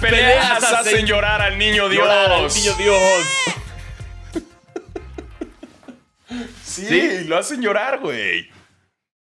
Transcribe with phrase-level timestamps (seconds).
[0.00, 2.04] peleas hacen llorar al niño Dios.
[2.04, 3.58] Llorar al niño Dios.
[6.62, 7.24] Sí, ¿Sí?
[7.24, 8.48] lo hacen llorar, güey.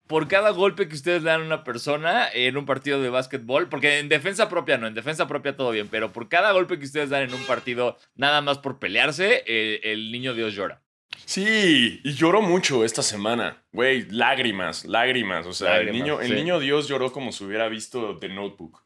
[0.07, 3.69] Por cada golpe que ustedes le dan a una persona en un partido de básquetbol,
[3.69, 6.85] porque en defensa propia no, en defensa propia todo bien, pero por cada golpe que
[6.85, 10.83] ustedes dan en un partido, nada más por pelearse, eh, el niño Dios llora.
[11.25, 13.65] Sí, y lloró mucho esta semana.
[13.73, 15.47] Güey, lágrimas, lágrimas.
[15.47, 18.85] O sea, el, niño, el niño Dios lloró como si hubiera visto The Notebook.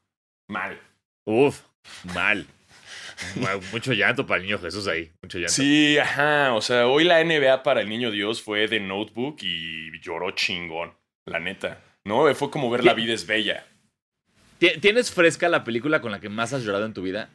[0.49, 0.81] Mal.
[1.25, 1.63] Uf,
[2.15, 2.47] mal.
[3.37, 5.53] Mu- Mucho llanto para el niño Jesús ahí, mucho llanto.
[5.53, 6.55] Sí, ajá.
[6.55, 10.93] O sea, hoy la NBA para el niño Dios fue The Notebook y lloró chingón.
[11.27, 11.81] La neta.
[12.05, 13.67] No, fue como ver La vida es bella.
[14.59, 17.29] ¿Ti- ¿Tienes fresca la película con la que más has llorado en tu vida?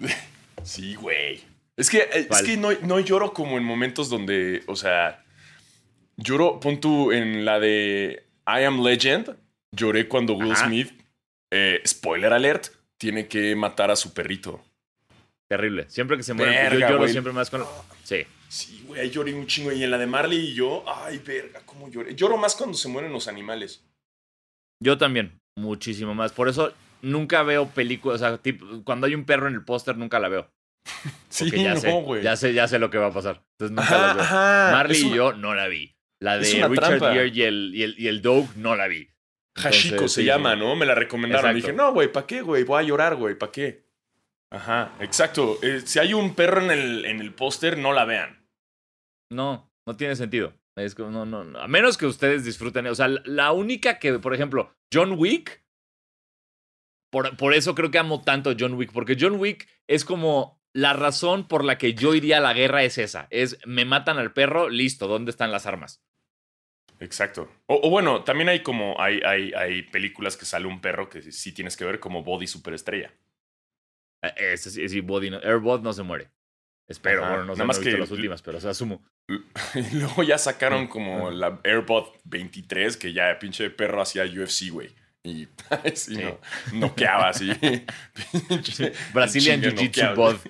[0.64, 1.40] Sí, güey.
[1.76, 5.24] Es que, eh, es que no, no lloro como en momentos donde, o sea,
[6.16, 9.36] lloro, pon tú en la de I Am Legend,
[9.72, 10.66] lloré cuando Will Ajá.
[10.66, 10.92] Smith,
[11.50, 12.68] eh, spoiler alert,
[13.02, 14.64] tiene que matar a su perrito.
[15.48, 15.86] Terrible.
[15.88, 17.10] Siempre que se mueren, Verga, yo lloro güey.
[17.10, 17.64] siempre más con...
[18.04, 18.24] Sí.
[18.46, 19.72] Sí, güey, ahí lloré un chingo.
[19.72, 22.14] Y en la de Marley y yo, ay, verga, cómo lloré.
[22.14, 23.84] Lloro más cuando se mueren los animales.
[24.78, 26.30] Yo también, muchísimo más.
[26.30, 29.96] Por eso nunca veo películas, o sea, tipo, cuando hay un perro en el póster
[29.96, 30.48] nunca la veo.
[31.28, 32.22] Sí, Porque ya no, sé, güey.
[32.22, 33.42] ya sé, ya sé lo que va a pasar.
[33.58, 34.76] Entonces nunca Ajá, las veo.
[34.76, 35.92] Marley y yo no la vi.
[36.20, 37.00] La de Richard.
[37.00, 39.08] Gere y el, y, el, y el Dog no la vi.
[39.56, 40.56] Hashiko se sí, llama.
[40.56, 40.74] ¿no?
[40.76, 41.50] Me la recomendaron.
[41.50, 41.66] Exacto.
[41.66, 42.64] Dije, no, güey, ¿para qué, güey?
[42.64, 43.86] Voy a llorar, güey, ¿para qué?
[44.50, 45.58] Ajá, exacto.
[45.62, 48.46] Eh, si hay un perro en el, en el póster, no la vean.
[49.30, 50.54] No, no tiene sentido.
[50.76, 51.58] Es como, no, no, no.
[51.58, 52.86] A menos que ustedes disfruten.
[52.86, 55.62] O sea, la- la única que, por ejemplo, John Wick.
[57.10, 58.92] Por, por eso creo que amo tanto a John Wick.
[58.92, 62.84] Porque John Wick es como la razón por la que yo iría a la guerra
[62.84, 63.26] es esa.
[63.30, 66.02] Es me matan al perro, listo, ¿dónde están las armas?
[67.02, 67.50] Exacto.
[67.66, 71.20] O, o bueno, también hay como, hay, hay, hay películas que sale un perro que
[71.32, 73.12] sí tienes que ver como Body Superestrella.
[74.22, 76.30] Eh, Ese sí, sí, Body no- Airbot no se muere.
[76.88, 77.30] Espero, Ajá.
[77.30, 79.02] bueno, no sé, Nada no más he visto que- las últimas, pero o sea, asumo.
[79.74, 84.90] Y luego ya sacaron como la AirPod 23, que ya pinche perro hacía UFC, güey.
[85.24, 85.48] Y
[85.94, 86.16] Sí.
[86.18, 86.38] no,
[86.74, 87.50] noqueaba así.
[89.14, 90.40] Brazilian Jiu-Jitsu noqueado.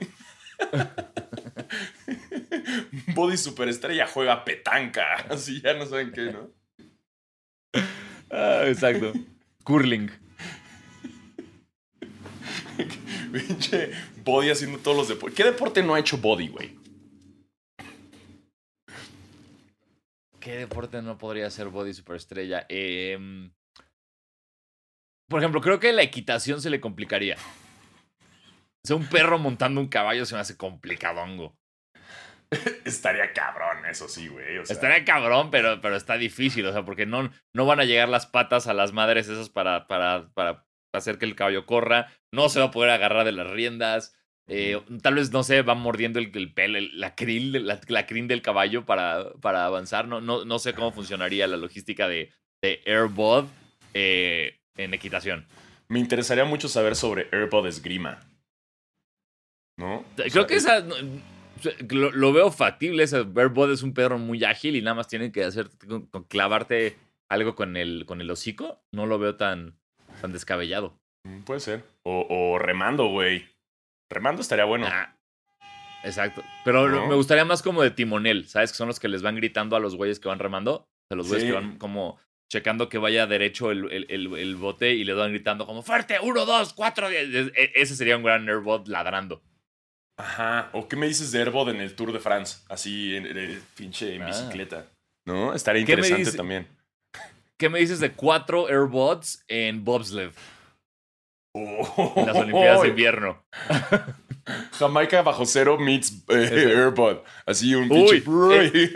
[2.52, 2.52] Bod.
[3.14, 5.14] Body Superestrella juega petanca.
[5.30, 6.50] Así ya no saben qué, ¿no?
[8.30, 9.12] Ah, exacto.
[9.64, 10.10] Curling.
[13.32, 13.90] Pinche
[14.24, 15.36] Body haciendo todos los deportes.
[15.36, 16.78] ¿Qué deporte no ha hecho Body, güey?
[20.40, 22.66] ¿Qué deporte no podría ser body superestrella?
[22.68, 23.16] Eh,
[25.28, 27.36] por ejemplo, creo que la equitación se le complicaría.
[28.84, 31.56] O sea, un perro montando un caballo se me hace complicadongo.
[32.84, 34.58] Estaría cabrón, eso sí, güey.
[34.58, 37.84] O sea, Estaría cabrón, pero, pero está difícil, o sea, porque no, no van a
[37.84, 42.12] llegar las patas a las madres esas para, para, para hacer que el caballo corra.
[42.32, 44.14] No se va a poder agarrar de las riendas.
[44.48, 47.80] eh, tal vez, no sé, va mordiendo el, el pelo, el- la, crin, de- la,
[47.88, 50.06] la crin del caballo para, para avanzar.
[50.08, 53.46] No, no, no sé cómo funcionaría la logística de, de Airbud
[53.94, 55.46] eh, en equitación.
[55.88, 58.20] Me interesaría mucho saber sobre AirPod Esgrima.
[59.78, 59.96] ¿No?
[59.98, 60.84] O Creo sea, que esa.
[61.90, 63.02] Lo, lo veo factible.
[63.02, 66.24] Ese Airbud es un perro muy ágil y nada más tiene que hacer con- con
[66.24, 66.96] clavarte
[67.30, 68.82] algo con el, con el hocico.
[68.92, 69.76] No lo veo tan,
[70.20, 70.98] tan descabellado.
[71.26, 71.84] mm, Puede ser.
[72.04, 73.46] O, o remando, güey.
[74.10, 74.86] Remando estaría bueno.
[74.90, 75.16] Ah,
[76.04, 76.42] exacto.
[76.64, 77.06] Pero ¿No?
[77.06, 78.72] me gustaría más como de timonel, ¿sabes?
[78.72, 80.72] Que son los que les van gritando a los güeyes que van remando.
[80.74, 81.48] O sea, los güeyes Sí.
[81.48, 82.18] que van como
[82.50, 86.18] checando que vaya derecho el, el- el- el bote y les van gritando como fuerte,
[86.22, 87.08] uno, dos, cuatro.
[87.08, 87.28] diez".
[87.32, 89.42] E- e- Ese sería un gran Airbud ladrando.
[90.18, 90.70] Ajá.
[90.72, 92.58] ¿O qué me dices de AirPod en el Tour de France?
[92.68, 94.26] Así, en, en- pinche en Ah.
[94.26, 94.86] bicicleta.
[95.26, 95.54] ¿No?
[95.54, 96.66] Estaría ¿Qué me interesante dice- también.
[97.58, 100.30] ¿Qué me dices de cuatro Airbuds en bobsled
[101.54, 103.42] Oh, en las Olimpiadas de invierno?
[104.72, 106.92] Jamaica bajo cero meets eh.
[107.46, 108.90] Así un Uy, pinche.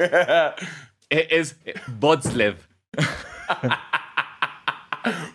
[1.09, 2.57] E- Es eh, bobsled.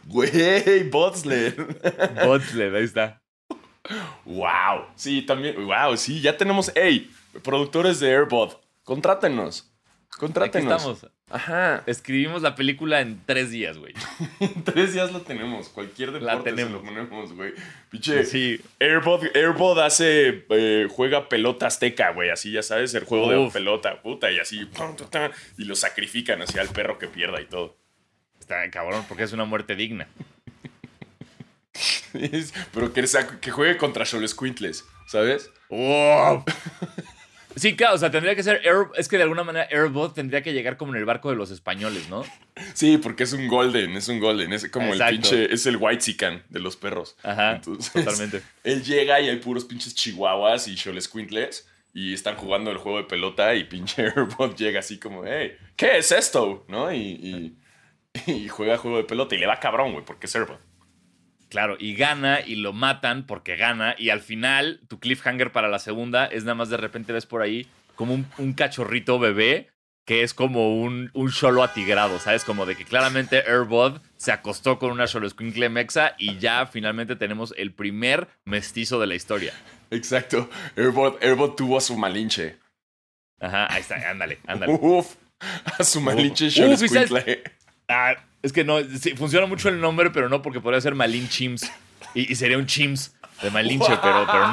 [0.06, 1.56] Güey, bobsled.
[2.26, 3.21] Bobsled, ahí está.
[4.26, 4.86] Wow.
[4.96, 5.56] Sí, también.
[5.66, 6.72] Wow, sí, ya tenemos.
[6.76, 7.10] Ey,
[7.44, 8.54] productores de AirPod,
[8.84, 9.68] contrátenos.
[10.12, 10.74] Aquí Contrátenos.
[10.82, 11.08] estamos.
[11.30, 11.84] Ajá.
[11.86, 13.94] Escribimos la película en tres días, güey.
[14.42, 15.70] En tres días lo tenemos.
[15.70, 16.74] Cualquier deporte La tenemos.
[16.74, 17.54] se lo ponemos, güey.
[17.90, 18.26] Pinche.
[18.26, 18.60] Sí.
[18.80, 20.46] AirPod hace.
[20.50, 22.30] eh, juega pelota azteca, güey.
[22.30, 24.30] Así ya sabes, el juego de pelota, puta.
[24.30, 24.68] Y así.
[25.58, 27.78] Y lo sacrifican así al perro que pierda y todo.
[28.40, 30.08] Está cabrón, porque es una muerte digna.
[32.74, 35.50] Pero que, sea- que juegue contra Xolescuintles, ¿sabes?
[35.70, 36.44] ¡Wow!
[37.56, 40.42] Sí, claro, o sea, tendría que ser Air, es que de alguna manera Airbot tendría
[40.42, 42.24] que llegar como en el barco de los españoles, ¿no?
[42.74, 46.02] Sí, porque es un golden, es un golden, es como el pinche, es el white
[46.02, 47.18] sican de los perros.
[47.24, 48.42] Ajá, totalmente.
[48.64, 53.04] Él llega y hay puros pinches chihuahuas y Quintles y están jugando el juego de
[53.04, 56.66] pelota y pinche Airbot llega así como, hey, ¿qué es esto?
[56.70, 56.94] ¿No?
[56.94, 57.58] Y,
[58.28, 60.60] y, juega juego de pelota y le va cabrón, güey, porque es Airbot.
[61.52, 63.94] Claro, y gana y lo matan porque gana.
[63.98, 67.42] Y al final, tu cliffhanger para la segunda es nada más de repente ves por
[67.42, 69.68] ahí como un, cachorrito bebé
[70.06, 72.46] que es como un, un solo atigrado, ¿sabes?
[72.46, 77.18] Como de que claramente Airbud se acostó con una solo squinkle mexa y ya finalmente
[77.18, 79.54] tenemos el primer mestizo de la historia.
[79.92, 80.50] Exacto.
[80.78, 82.60] Airbud, tuvo a su malinche.
[83.42, 84.74] Ajá, ahí está, ándale, ándale.
[84.82, 85.16] Uf,
[85.78, 86.78] a su malinche solo
[87.90, 88.80] Ah, es que no,
[89.16, 91.72] funciona mucho el nombre, pero no porque podría ser Malin Chims.
[92.14, 94.48] Y, sería un Chims de Malinche, pero, pero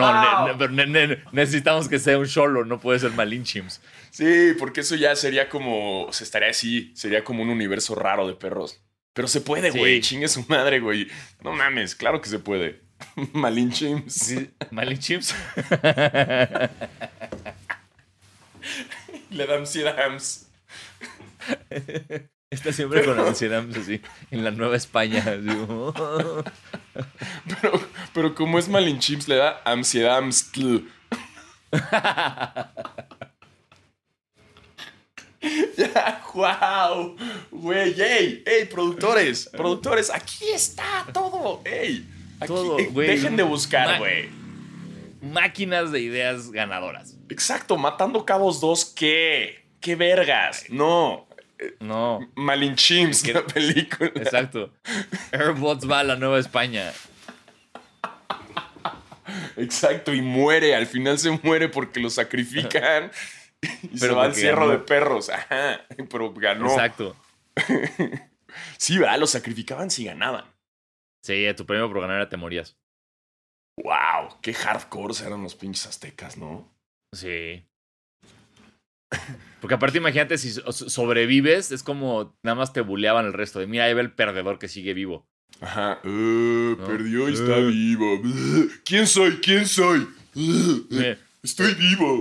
[0.69, 3.81] no, necesitamos que sea un solo, no puede ser Malin Chims.
[4.11, 8.35] Sí, porque eso ya sería como, se estaría así, sería como un universo raro de
[8.35, 8.81] perros.
[9.13, 11.09] Pero se puede, güey, chingue su madre, güey.
[11.43, 12.81] No mames, claro que se puede.
[13.33, 14.35] Malin Chims.
[14.71, 15.35] Malin Chims.
[19.31, 19.65] Le dan
[19.99, 20.49] Hams.
[22.51, 24.01] Está siempre con ansiedad, pues, así,
[24.31, 25.23] en la Nueva España.
[27.47, 27.79] pero,
[28.15, 30.23] pero como es Malinchims, le da ansiedad.
[35.77, 37.15] ya, wow.
[37.51, 42.09] Güey, ey, ey, productores, productores, aquí está todo, ey.
[42.47, 43.09] todo, güey.
[43.09, 44.31] Dejen de buscar, güey.
[45.21, 47.15] Máquinas de ideas ganadoras.
[47.29, 49.67] Exacto, matando cabos 2, ¿qué?
[49.81, 50.65] ¿Qué vergas?
[50.71, 51.28] No,
[51.81, 52.21] no.
[52.35, 54.11] Malinchims, la película.
[54.15, 54.73] Exacto.
[55.33, 56.93] Airbots va a la Nueva España.
[59.57, 60.75] Exacto, y muere.
[60.75, 63.11] Al final se muere porque lo sacrifican.
[63.91, 65.31] Y se va al cierro de perros.
[65.31, 65.85] Ajá.
[66.11, 66.71] Pero ganó.
[66.71, 67.17] Exacto.
[68.79, 69.19] sí, ¿verdad?
[69.19, 70.45] Lo sacrificaban si ganaban.
[71.23, 72.77] Sí, a tu premio por ganar te morías.
[73.83, 76.69] Wow, qué hardcore eran los pinches aztecas, ¿no?
[77.13, 77.68] Sí.
[79.61, 83.85] Porque aparte, imagínate, si sobrevives, es como nada más te buleaban el resto de, mira,
[83.85, 85.27] ahí ve el perdedor que sigue vivo.
[85.61, 87.67] Ajá, uh, perdió y está uh.
[87.67, 88.23] vivo.
[88.85, 89.39] ¿Quién soy?
[89.39, 90.07] ¿Quién soy?
[91.43, 92.19] Estoy vivo.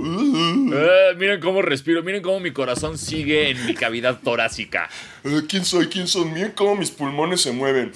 [1.18, 4.90] Miren cómo respiro, miren cómo mi corazón sigue en mi cavidad torácica.
[5.48, 5.88] ¿Quién soy?
[5.88, 6.34] ¿Quién son?
[6.34, 7.92] Miren cómo mis pulmones se mueven.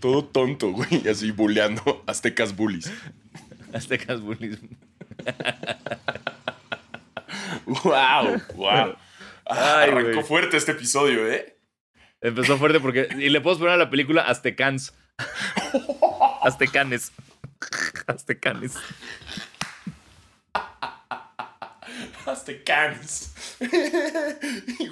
[0.00, 2.90] Todo tonto, güey, así buleando aztecas bullies.
[3.74, 4.58] Aztecas bullies
[7.66, 8.96] wow, wow.
[9.46, 11.56] arrancó fuerte este episodio, ¿eh?
[12.20, 13.08] Empezó fuerte porque.
[13.18, 14.94] Y le puedo poner a la película Aztecans.
[16.42, 17.12] Aztecanes.
[18.06, 18.74] Aztecanes.
[22.26, 23.34] Aztecans.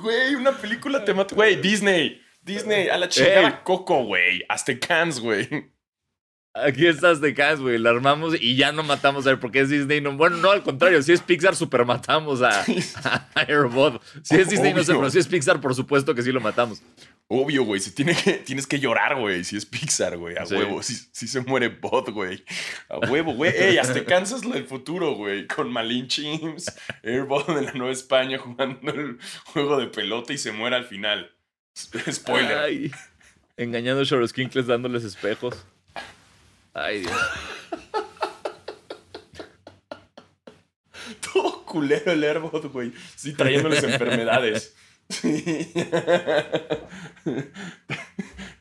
[0.00, 1.36] Güey, una película temática.
[1.36, 2.22] Güey, Disney.
[2.42, 4.44] Disney, a la chingada Coco, güey.
[4.48, 5.72] Aztecans, güey.
[6.56, 7.78] Aquí estás de cas, güey.
[7.78, 10.00] La armamos y ya no matamos a él porque es Disney.
[10.00, 11.02] No, bueno, no, al contrario.
[11.02, 12.64] Si es Pixar, super matamos a,
[13.34, 14.00] Airbot.
[14.22, 16.80] Si es Disney, no sé, pero si es Pixar, por supuesto que sí lo matamos.
[17.26, 17.80] Obvio, güey.
[17.80, 19.42] Si tiene que, tienes que llorar, güey.
[19.42, 20.36] Si es Pixar, güey.
[20.36, 20.80] A huevo.
[20.80, 22.44] Si, se muere Bot, güey.
[22.88, 23.52] A huevo, güey.
[23.52, 25.48] Ey, hasta te cansas del futuro, güey.
[25.48, 30.76] Con Malinchims, Airbot de la Nueva España jugando el juego de pelota y se muere
[30.76, 31.32] al final.
[32.12, 32.58] Spoiler.
[32.58, 32.92] Ay,
[33.56, 35.66] engañando a Shoroskinkles dándoles espejos.
[36.74, 37.12] Ay, Dios.
[41.32, 42.92] Todo culero el Airbot, güey.
[43.16, 44.74] Sí, trayéndoles enfermedades.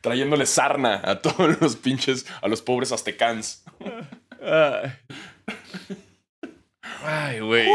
[0.00, 3.64] trayéndoles sarna a todos los pinches, a los pobres aztecans.
[7.02, 7.68] Ay, güey.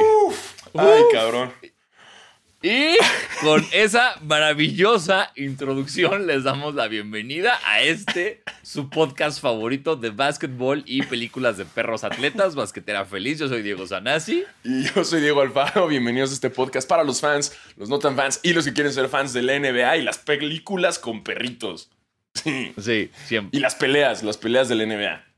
[0.75, 1.51] Ay, cabrón.
[2.61, 2.97] Y
[3.41, 10.83] con esa maravillosa introducción les damos la bienvenida a este, su podcast favorito de básquetbol
[10.85, 13.39] y películas de perros atletas, Basquetera Feliz.
[13.39, 14.43] Yo soy Diego Sanasi.
[14.65, 15.87] Y yo soy Diego Alfaro.
[15.87, 18.91] Bienvenidos a este podcast para los fans, los no tan fans y los que quieren
[18.91, 21.89] ser fans de la NBA y las películas con perritos.
[22.33, 23.57] Sí, sí siempre.
[23.57, 25.28] Y las peleas, las peleas de la NBA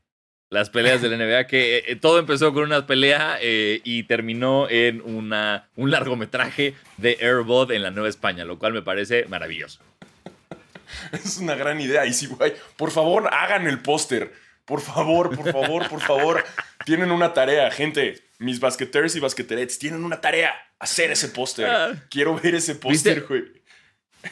[0.52, 5.00] las peleas del NBA, que eh, todo empezó con una pelea eh, y terminó en
[5.00, 9.80] una, un largometraje de Airbud en la Nueva España, lo cual me parece maravilloso.
[11.12, 12.04] Es una gran idea.
[12.04, 14.34] Y si, güey, por favor, hagan el póster.
[14.66, 16.44] Por favor, por favor, por favor.
[16.84, 18.22] tienen una tarea, gente.
[18.38, 20.52] Mis basqueters y basqueterets tienen una tarea.
[20.78, 21.66] Hacer ese póster.
[21.66, 21.94] Ah.
[22.10, 23.44] Quiero ver ese póster, güey.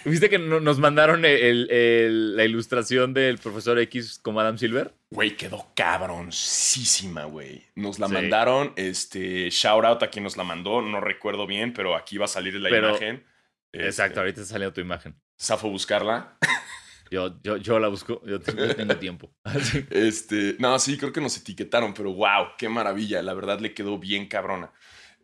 [0.05, 4.95] ¿Viste que nos mandaron la ilustración del profesor X como Adam Silver?
[5.11, 7.65] Güey, quedó cabroncísima, güey.
[7.75, 11.97] Nos la mandaron, este, shout out a quien nos la mandó, no recuerdo bien, pero
[11.97, 13.25] aquí va a salir la imagen.
[13.73, 15.15] Exacto, este, ahorita saliendo tu imagen.
[15.37, 16.37] Safo buscarla.
[17.11, 19.35] Yo, yo, yo la busco, yo tengo, tiempo.
[19.91, 23.21] este, no, sí, creo que nos etiquetaron, pero wow, qué maravilla.
[23.21, 24.73] La verdad le quedó bien cabrona.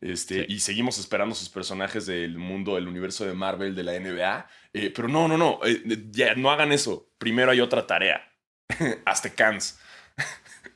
[0.01, 4.49] Este, Y seguimos esperando sus personajes del mundo, del universo de Marvel, de la NBA.
[4.73, 7.11] Eh, pero no, no, no, eh, ya no hagan eso.
[7.19, 8.23] Primero hay otra tarea.
[9.05, 9.79] Aztecans.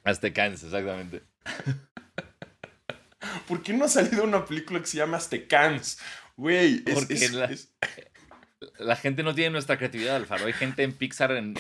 [0.05, 1.23] Aztecans, exactamente.
[3.47, 5.99] ¿Por qué no ha salido una película que se llama Aztecans?
[6.37, 7.51] Güey, es, la,
[8.79, 10.47] la, gente no tiene nuestra creatividad, Alfaro.
[10.47, 11.55] Hay gente en Pixar en,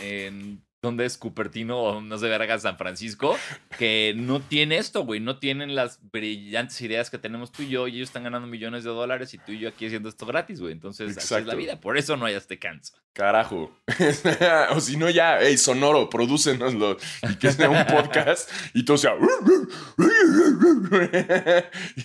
[0.00, 3.38] en donde es Cupertino o no sé, verga, San Francisco,
[3.78, 5.20] que no tiene esto, güey.
[5.20, 8.82] No tienen las brillantes ideas que tenemos tú y yo y ellos están ganando millones
[8.82, 10.72] de dólares y tú y yo aquí haciendo esto gratis, güey.
[10.72, 11.80] Entonces, así es la vida.
[11.80, 12.94] Por eso no hay este canso.
[13.12, 13.70] Carajo.
[14.70, 16.96] o si no, ya, hey, Sonoro, prodúcenoslo
[17.30, 19.12] y que sea un podcast y todo sea.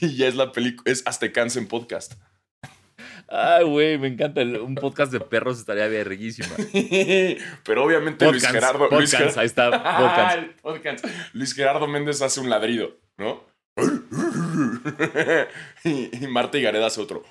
[0.02, 2.14] y ya es la película, es Aztecans en podcast.
[3.30, 4.42] Ay, güey, me encanta.
[4.42, 6.56] Un podcast de perros estaría verguísima.
[7.64, 8.88] Pero obviamente Luis Gerardo.
[8.90, 10.48] Luis ahí está.
[11.34, 13.44] Luis Gerardo Méndez hace un ladrido, ¿no?
[15.84, 17.24] y, Marta y Gareda hace otro.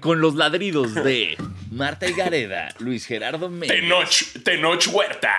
[0.00, 1.38] con los ladridos de
[1.70, 3.80] Marta y Gareda, Luis Gerardo Méndez.
[3.80, 5.32] Tenoch, Tenoch Huerta.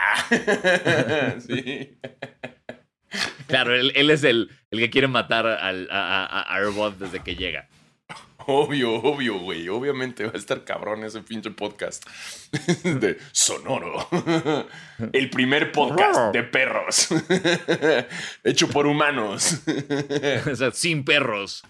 [1.45, 1.97] sí.
[3.47, 7.67] Claro, él, es el, el, que quiere matar al, a, a, desde que llega.
[8.47, 9.67] Obvio, obvio, güey.
[9.69, 12.07] Obviamente va a estar cabrón ese pinche podcast
[12.83, 14.07] de Sonoro.
[15.13, 17.07] El primer podcast de perros.
[18.43, 19.63] Hecho por humanos.
[20.51, 21.63] O sea, sin perros.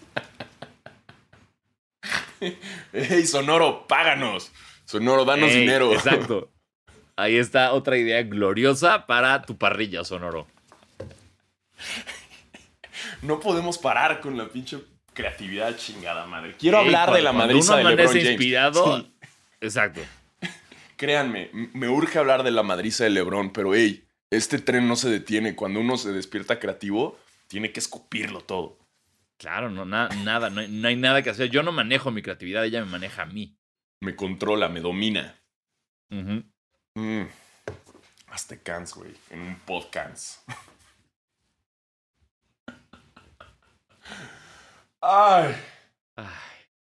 [2.92, 4.52] Hey, Sonoro, páganos.
[4.84, 5.92] Sonoro, danos dinero.
[5.94, 6.52] Exacto.
[7.16, 10.46] Ahí está otra idea gloriosa para tu parrilla, Sonoro.
[13.22, 14.78] No podemos parar con la pinche
[15.12, 16.54] creatividad chingada madre.
[16.58, 18.24] Quiero hablar de la madriza de LeBron James.
[18.24, 19.06] inspirado.
[19.60, 20.00] Exacto.
[20.96, 25.10] Créanme, me urge hablar de la madriza de LeBron, pero hey, este tren no se
[25.10, 25.54] detiene.
[25.54, 27.18] Cuando uno se despierta creativo,
[27.48, 28.78] tiene que escupirlo todo.
[29.38, 31.50] Claro, no, nada, no hay, nada que hacer.
[31.50, 33.58] Yo no manejo mi creatividad, ella me maneja a mí.
[34.00, 35.38] Me controla, me domina.
[36.08, 37.22] Mm.
[38.28, 40.48] Hasta cans, güey, en un podcast.
[45.08, 45.54] Ay.
[46.16, 46.26] Ay,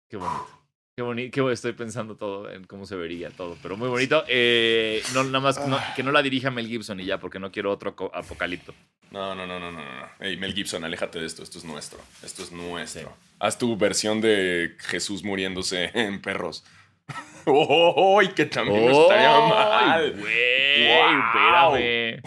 [0.08, 0.48] qué bonito.
[0.96, 4.24] Qué bonito, estoy pensando todo en cómo se vería todo, pero muy bonito.
[4.28, 5.60] Eh, no, nada más
[5.96, 8.76] que no la dirija Mel Gibson y ya, porque no quiero otro apocalipto.
[9.10, 10.08] No, no, no, no, no, no.
[10.20, 11.98] Hey, Mel Gibson, aléjate de esto, esto es nuestro.
[12.22, 13.12] Esto es nuestro.
[13.40, 16.64] Haz tu versión de Jesús muriéndose en perros.
[17.46, 18.22] ¡Oh!
[18.36, 20.14] que también estaría mal!
[20.20, 20.84] ¡Güey!
[21.26, 22.22] Espérame.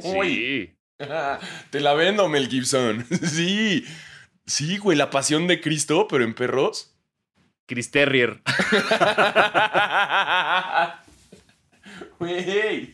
[0.00, 0.74] Sí.
[1.70, 3.06] Te la vendo, Mel Gibson.
[3.22, 3.84] sí.
[4.46, 6.94] Sí, güey, la pasión de Cristo, pero en perros.
[7.66, 8.42] Chris Terrier.
[12.18, 12.90] Güey.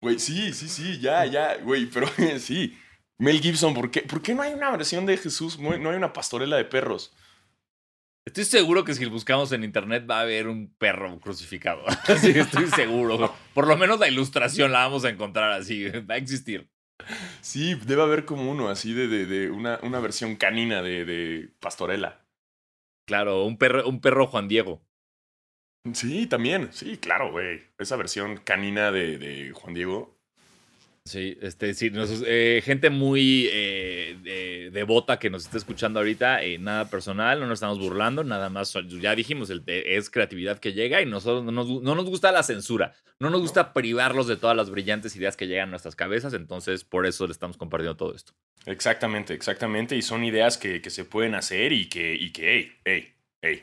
[0.00, 2.06] Güey, sí, sí, sí, ya, ya, güey, pero
[2.38, 2.78] sí.
[3.18, 5.58] Mel Gibson, ¿por qué, ¿por qué no hay una versión de Jesús?
[5.58, 7.12] No hay una pastorela de perros.
[8.26, 11.86] Estoy seguro que si buscamos en internet va a haber un perro crucificado.
[12.08, 13.32] Así estoy seguro.
[13.54, 15.88] Por lo menos la ilustración la vamos a encontrar así.
[15.88, 16.68] Va a existir.
[17.40, 22.26] Sí, debe haber como uno así de, de, una, una, versión canina de, de, pastorela.
[23.06, 24.82] Claro, un perro, un perro Juan Diego.
[25.92, 26.72] Sí, también.
[26.72, 27.62] Sí, claro, güey.
[27.78, 30.15] Esa versión canina de, de Juan Diego
[31.06, 31.92] Sí, este, sí,
[32.26, 37.58] eh, gente muy eh, devota que nos está escuchando ahorita, eh, nada personal, no nos
[37.58, 41.68] estamos burlando, nada más, ya dijimos, el, es creatividad que llega y nosotros no nos,
[41.68, 45.46] no nos, gusta la censura, no nos gusta privarlos de todas las brillantes ideas que
[45.46, 48.32] llegan a nuestras cabezas, entonces por eso le estamos compartiendo todo esto.
[48.64, 52.72] Exactamente, exactamente, y son ideas que, que se pueden hacer y que, y que, hey,
[52.84, 53.62] hey, hey,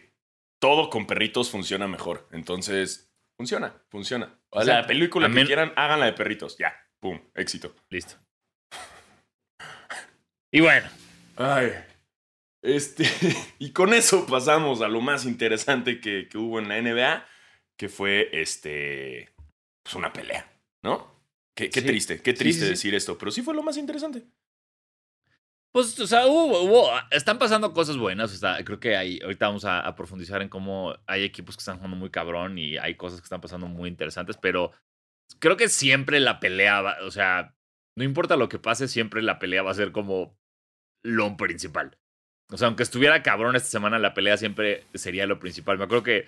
[0.59, 4.39] todo con perritos funciona mejor, entonces funciona, funciona.
[4.50, 6.73] O sea, la película que quieran, háganla de perritos, ya.
[7.03, 7.19] ¡Pum!
[7.36, 7.75] Éxito.
[7.89, 8.15] Listo.
[10.50, 10.88] Y bueno.
[11.36, 11.74] Ay.
[12.62, 13.03] Este.
[13.60, 17.25] Y con eso pasamos a lo más interesante que, hubo en la NBA,
[17.77, 19.36] que fue este.
[19.83, 20.50] Pues una pelea,
[20.81, 21.25] ¿no?
[21.53, 24.24] Qué, triste, qué triste decir esto, pero sí fue lo más interesante.
[25.74, 28.33] Pues, o sea, hubo, están pasando cosas buenas.
[28.33, 31.62] O sea, creo que hay, ahorita vamos a, a, profundizar en cómo hay equipos que
[31.62, 34.72] están jugando muy cabrón y hay cosas que están pasando muy interesantes, pero
[35.39, 37.55] creo que siempre la pelea va, o sea,
[37.95, 40.37] no importa lo que pase, siempre la pelea va a ser como
[41.03, 41.97] lo principal.
[42.51, 45.77] O sea, aunque estuviera cabrón esta semana, la pelea siempre sería lo principal.
[45.77, 46.25] Me acuerdo que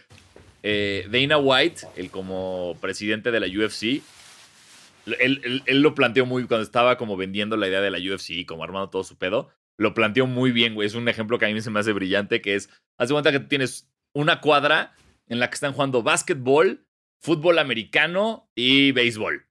[0.63, 4.01] eh, Dana White, el como presidente de la UFC,
[5.19, 8.89] él, lo planteó muy cuando estaba como vendiendo la idea de la UFC, como armando
[8.89, 9.50] todo su pedo.
[9.77, 10.88] Lo planteó muy bien, güey.
[10.88, 13.31] Es un ejemplo que a mí se me hace brillante, que es, haz de cuenta
[13.31, 14.95] que tienes una cuadra
[15.27, 16.85] en la que están jugando básquetbol,
[17.22, 19.48] fútbol americano y béisbol.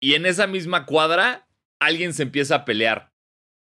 [0.00, 1.48] Y en esa misma cuadra,
[1.78, 3.12] alguien se empieza a pelear.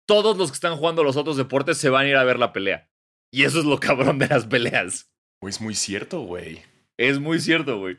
[0.06, 2.52] Todos los que están jugando los otros deportes se van a ir a ver la
[2.52, 2.88] pelea.
[3.32, 5.10] Y eso es lo cabrón de las peleas.
[5.40, 6.62] Es muy cierto, güey.
[6.96, 7.98] Es muy cierto, güey.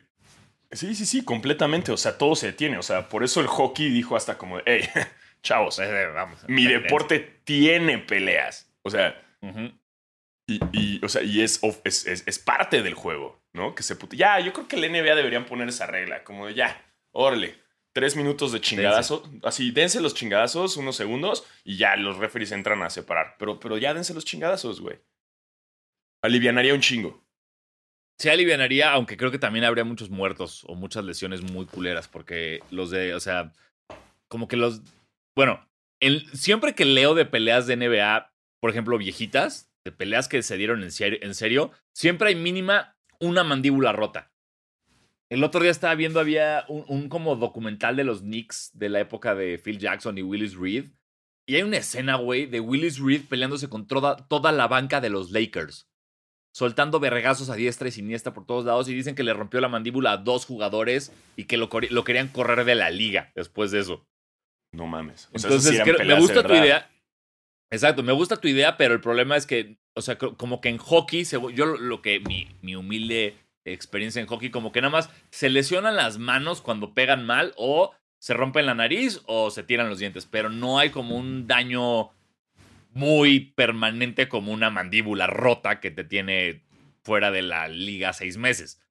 [0.70, 1.92] Sí, sí, sí, completamente.
[1.92, 2.78] O sea, todo se detiene.
[2.78, 4.88] O sea, por eso el hockey dijo hasta como, hey,
[5.42, 8.72] chavos, eh, vamos, mi deporte tiene peleas.
[8.82, 9.20] O sea,
[10.46, 13.74] y, o sea, y es, es, parte del juego, ¿no?
[13.74, 16.84] Que se Ya, yo creo que el NBA deberían poner esa regla, como de ya,
[17.12, 22.52] órale, tres minutos de chingadazo, así, dense los chingadazos, unos segundos, y ya los referees
[22.52, 23.36] entran a separar.
[23.38, 24.98] Pero, pero ya dense los chingadazos, güey.
[26.22, 27.22] Alivianaría un chingo.
[28.18, 32.60] Sí, alivianaría, aunque creo que también habría muchos muertos o muchas lesiones muy culeras, porque
[32.70, 33.52] los de, o sea,
[34.28, 34.80] como que los.
[35.36, 35.68] Bueno,
[36.00, 40.56] el, siempre que leo de peleas de NBA, por ejemplo, viejitas, de peleas que se
[40.56, 44.32] dieron en serio, en serio, siempre hay mínima una mandíbula rota.
[45.30, 49.34] El otro día estaba viendo, había un, como documental de los Knicks de la época
[49.34, 50.90] de Phil Jackson y Willis Reed.
[51.46, 55.08] Y hay una escena, güey, de Willis Reed peleándose con toda, toda la banca de
[55.08, 55.88] los Lakers.
[56.54, 58.88] Soltando vergazos a diestra y siniestra por todos lados.
[58.88, 62.28] Y dicen que le rompió la mandíbula a dos jugadores y que lo, lo querían
[62.28, 64.06] correr de la liga después de eso.
[64.72, 65.30] No mames.
[65.32, 66.91] Entonces, me gusta tu idea.
[67.72, 70.76] Exacto, me gusta tu idea, pero el problema es que, o sea, como que en
[70.76, 75.48] hockey, yo lo que mi, mi humilde experiencia en hockey, como que nada más se
[75.48, 79.98] lesionan las manos cuando pegan mal o se rompen la nariz o se tiran los
[79.98, 82.10] dientes, pero no hay como un daño
[82.90, 86.62] muy permanente como una mandíbula rota que te tiene
[87.02, 88.82] fuera de la liga seis meses.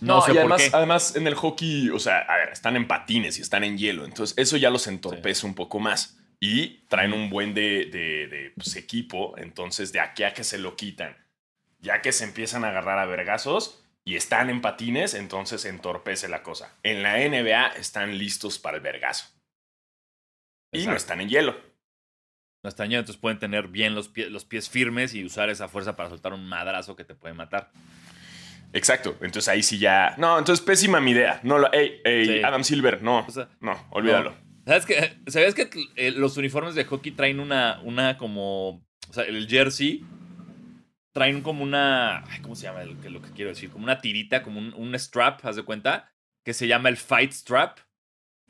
[0.00, 0.76] No, sé además, por qué.
[0.76, 4.04] además en el hockey, o sea, a ver, están en patines y están en hielo,
[4.04, 9.34] entonces eso ya los entorpece un poco más y traen un buen de, pues, equipo,
[9.38, 11.16] entonces de aquí a que se lo quitan,
[11.78, 16.42] ya que se empiezan a agarrar a vergazos y están en patines, entonces entorpece la
[16.42, 16.76] cosa.
[16.82, 19.24] En la NBA están listos para el vergazo.
[20.70, 21.56] Y no están en hielo.
[22.62, 25.68] No están en hielo, entonces pueden tener bien los, los pies firmes y usar esa
[25.68, 27.70] fuerza para soltar un madrazo que te puede matar.
[28.74, 29.16] Exacto.
[29.22, 30.14] Entonces ahí sí ya.
[30.18, 31.40] No, entonces pésima mi idea.
[31.42, 31.72] No lo.
[31.72, 33.26] Ey, Adam Silver, no.
[33.60, 34.43] no, olvídalo.
[34.66, 38.84] ¿Sabes que, ¿Sabes que eh, los uniformes de hockey traen una, una como.
[39.08, 40.04] O sea, el jersey
[41.12, 42.24] traen como una.
[42.42, 43.70] ¿Cómo se llama lo que quiero decir?
[43.70, 46.12] Como una tirita, como un, strap, haz de cuenta,
[46.44, 47.78] que se llama el fight strap.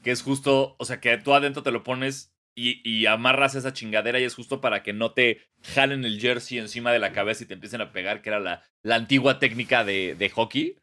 [0.03, 4.21] Que es justo, o sea, que tú adentro te lo pones y, amarras esa chingadera
[4.21, 7.47] y es justo para que no te jalen el jersey encima de la cabeza y
[7.47, 10.77] te empiecen a pegar, que era la, la antigua técnica de, de hockey.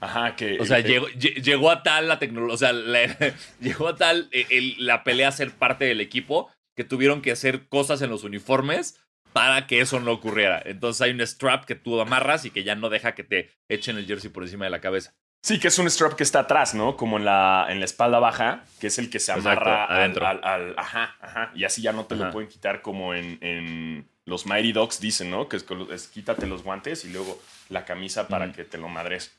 [0.00, 0.58] Ajá, que.
[0.60, 2.54] O sea, llegó, llegó, a tal la tecnología.
[2.54, 2.72] O sea,
[3.60, 7.68] llegó a tal eh, la pelea a ser parte del equipo que tuvieron que hacer
[7.68, 9.00] cosas en los uniformes
[9.32, 10.62] para que eso no ocurriera.
[10.64, 13.96] Entonces hay un strap que tú amarras y que ya no deja que te echen
[13.96, 15.14] el jersey por encima de la cabeza.
[15.42, 16.96] Sí, que es un strap que está atrás, ¿no?
[16.96, 20.26] Como en la, en la espalda baja, que es el que se amarra adentro.
[20.26, 21.52] Al, Ajá, ajá.
[21.54, 25.30] Y así ya no te lo pueden quitar como en, en, los Mighty Dogs dicen,
[25.30, 25.48] ¿no?
[25.48, 29.36] Que es, quítate los guantes y luego la camisa para que te lo madres.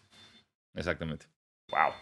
[0.76, 1.28] Exactamente.
[1.70, 1.94] Wow.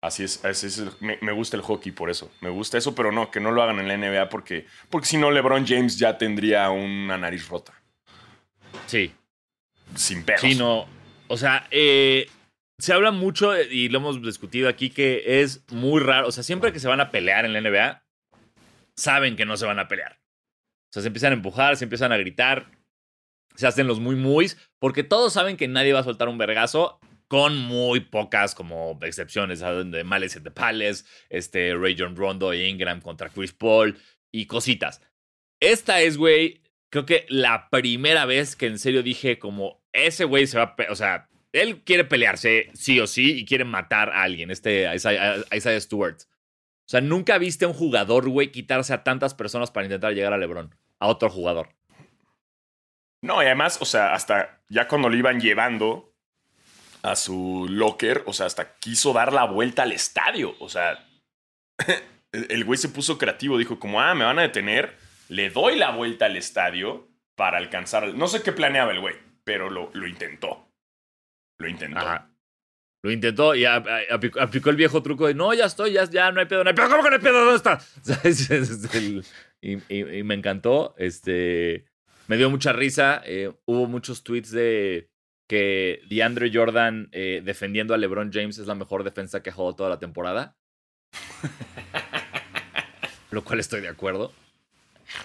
[0.00, 2.30] Así es, así es me, gusta el hockey por eso.
[2.40, 5.16] Me gusta eso, pero no, que no lo hagan en la NBA porque, porque si
[5.16, 7.74] no, LeBron James ya tendría una nariz rota.
[8.86, 9.12] Sí.
[9.96, 10.40] Sin pelos.
[10.40, 10.86] Sí, no.
[11.26, 12.28] O sea, eh,
[12.78, 16.28] se habla mucho, y lo hemos discutido aquí, que es muy raro.
[16.28, 18.04] O sea, siempre que se van a pelear en la NBA,
[18.96, 20.12] saben que no se van a pelear.
[20.12, 22.70] O sea, se empiezan a empujar, se empiezan a gritar,
[23.56, 26.97] se hacen los muy muy, porque todos saben que nadie va a soltar un vergazo
[27.28, 33.00] con muy pocas como excepciones, de Males de Palace, este, Ray John Rondo e Ingram
[33.00, 33.98] contra Chris Paul
[34.32, 35.02] y cositas.
[35.60, 40.46] Esta es, güey, creo que la primera vez que en serio dije como, ese güey
[40.46, 44.22] se va a, o sea, él quiere pelearse sí o sí y quiere matar a
[44.22, 46.16] alguien, este, a Isaiah Stewart.
[46.20, 50.32] O sea, nunca viste a un jugador, güey, quitarse a tantas personas para intentar llegar
[50.32, 51.68] a LeBron, a otro jugador.
[53.20, 56.14] No, y además, o sea, hasta ya cuando lo iban llevando,
[57.02, 60.54] a su locker, o sea, hasta quiso dar la vuelta al estadio.
[60.58, 61.06] O sea,
[62.32, 64.96] el güey se puso creativo, dijo como, ah, me van a detener,
[65.28, 68.14] le doy la vuelta al estadio para alcanzar...
[68.14, 70.68] No sé qué planeaba el güey, pero lo, lo intentó.
[71.58, 72.00] Lo intentó.
[73.02, 76.46] Lo intentó y aplicó, el viejo truco de no, ya estoy, ya, ya no hay
[76.46, 77.44] pedo, no hay pedo, ¿cómo que no hay pedo?
[77.44, 77.78] ¿Dónde está?
[79.60, 80.94] y, me encantó.
[80.98, 81.84] Este,
[82.26, 83.22] me dio mucha risa.
[83.24, 85.10] Eh, hubo muchos tweets de
[85.48, 89.74] que DeAndre Jordan eh, defendiendo a LeBron James es la mejor defensa que ha jugado
[89.74, 90.56] toda la temporada.
[93.30, 94.32] Lo cual estoy de acuerdo.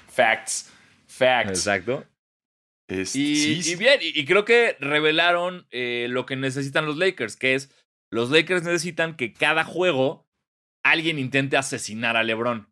[0.07, 0.71] Facts.
[1.07, 1.49] Facts.
[1.49, 2.05] Exacto.
[2.88, 7.69] y, bien, y, creo que revelaron eh, lo que necesitan los Lakers, que es
[8.09, 10.27] los Lakers necesitan que cada juego
[10.83, 12.71] alguien intente asesinar a LeBron.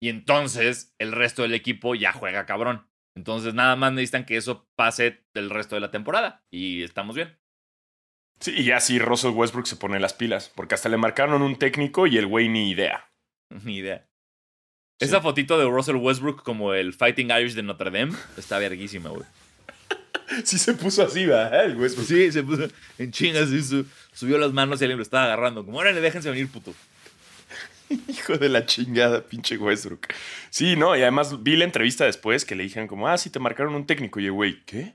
[0.00, 2.87] Y entonces el resto del equipo ya juega cabrón.
[3.18, 6.44] Entonces nada más necesitan que eso pase el resto de la temporada.
[6.52, 7.36] Y estamos bien.
[8.38, 10.52] Sí, y así Russell Westbrook se pone las pilas.
[10.54, 13.10] Porque hasta le marcaron un técnico y el güey ni idea.
[13.64, 14.06] Ni idea.
[15.00, 19.24] Esa fotito de Russell Westbrook como el Fighting Irish de Notre Dame está verguísima, güey.
[20.44, 21.64] sí se puso así, ¿verdad?
[21.64, 22.06] El Westbrook.
[22.06, 23.62] Sí, se puso en chingas y
[24.12, 25.64] subió las manos y alguien lo estaba agarrando.
[25.64, 26.72] Como, órale, déjense venir, puto.
[28.08, 30.08] Hijo de la chingada, pinche Westbrook.
[30.50, 33.38] Sí, no, y además vi la entrevista después que le dijeron como, ah, sí, te
[33.38, 34.20] marcaron un técnico.
[34.20, 34.94] Y el güey, ¿qué?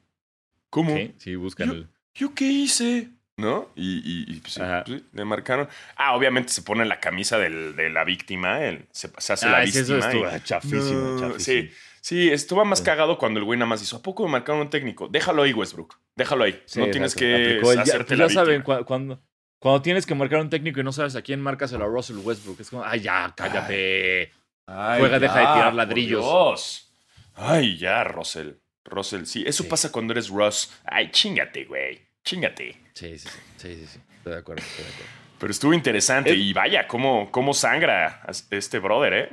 [0.69, 0.97] ¿Cómo?
[1.17, 1.83] Sí, buscan ¿Yo,
[2.15, 3.09] ¿Yo qué hice?
[3.35, 3.71] ¿No?
[3.75, 5.67] Y, y, pues, sí, le marcaron.
[5.95, 9.83] Ah, obviamente se pone la camisa del, de la víctima, él se, hace la víctima.
[9.83, 11.39] Eso estuvo chafísimo, chafísimo.
[11.39, 14.61] Sí, sí, estuvo más cagado cuando el güey nada más hizo, ¿a poco me marcaron
[14.61, 15.07] un técnico?
[15.07, 15.97] Déjalo ahí, Westbrook.
[16.15, 16.61] Déjalo ahí.
[16.75, 19.19] no tienes que hacerte ya, ya saben, cuando,
[19.63, 22.59] cuando tienes que marcar un técnico y no sabes a quién marcas, a Russell Westbrook.
[22.59, 24.29] Es como, ay, ya, cállate.
[24.65, 26.93] Juega, deja de tirar ladrillos.
[27.33, 28.55] Ay, ya, Russell.
[28.83, 30.69] Russell, sí, eso pasa cuando eres Russ.
[30.83, 31.97] Ay, chingate, güey.
[32.25, 32.75] Chingate.
[32.93, 35.11] Sí, sí, sí, sí, sí, Estoy de acuerdo, estoy de acuerdo.
[35.39, 39.29] Pero estuvo interesante y vaya, cómo, cómo sangra este brother, ¿eh?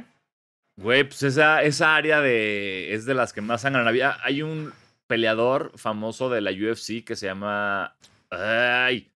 [0.76, 3.88] Güey, pues esa, esa área de, es de las que más sangran.
[3.88, 4.72] Había, hay un
[5.08, 7.96] peleador famoso de la UFC que se llama...
[8.30, 9.10] Ay,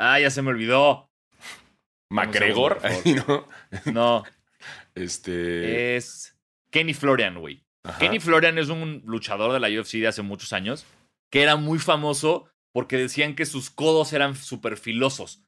[0.00, 1.10] Ah, ya se me olvidó.
[2.10, 2.80] ¿MacGregor?
[3.26, 3.46] no.
[3.92, 4.22] no.
[4.94, 5.96] Este.
[5.96, 6.38] Es
[6.70, 7.64] Kenny Florian, güey.
[7.98, 10.86] Kenny Florian es un luchador de la UFC de hace muchos años
[11.30, 15.42] que era muy famoso porque decían que sus codos eran súper filosos.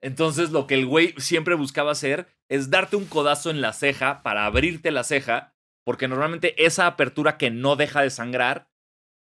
[0.00, 4.22] Entonces, lo que el güey siempre buscaba hacer es darte un codazo en la ceja
[4.22, 8.68] para abrirte la ceja, porque normalmente esa apertura que no deja de sangrar,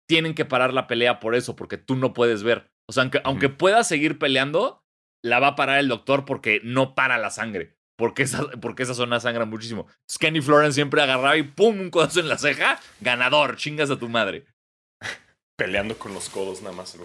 [0.09, 2.69] tienen que parar la pelea por eso, porque tú no puedes ver.
[2.90, 4.83] O sea, aunque, aunque pueda seguir peleando,
[5.22, 7.76] la va a parar el doctor porque no para la sangre.
[7.94, 9.87] Porque esa, porque esa zona sangra muchísimo.
[10.18, 11.79] Kenny Florence siempre agarraba y ¡pum!
[11.79, 12.81] Un codazo en la ceja.
[12.98, 14.44] Ganador, chingas a tu madre.
[15.55, 16.98] Peleando con los codos nada más.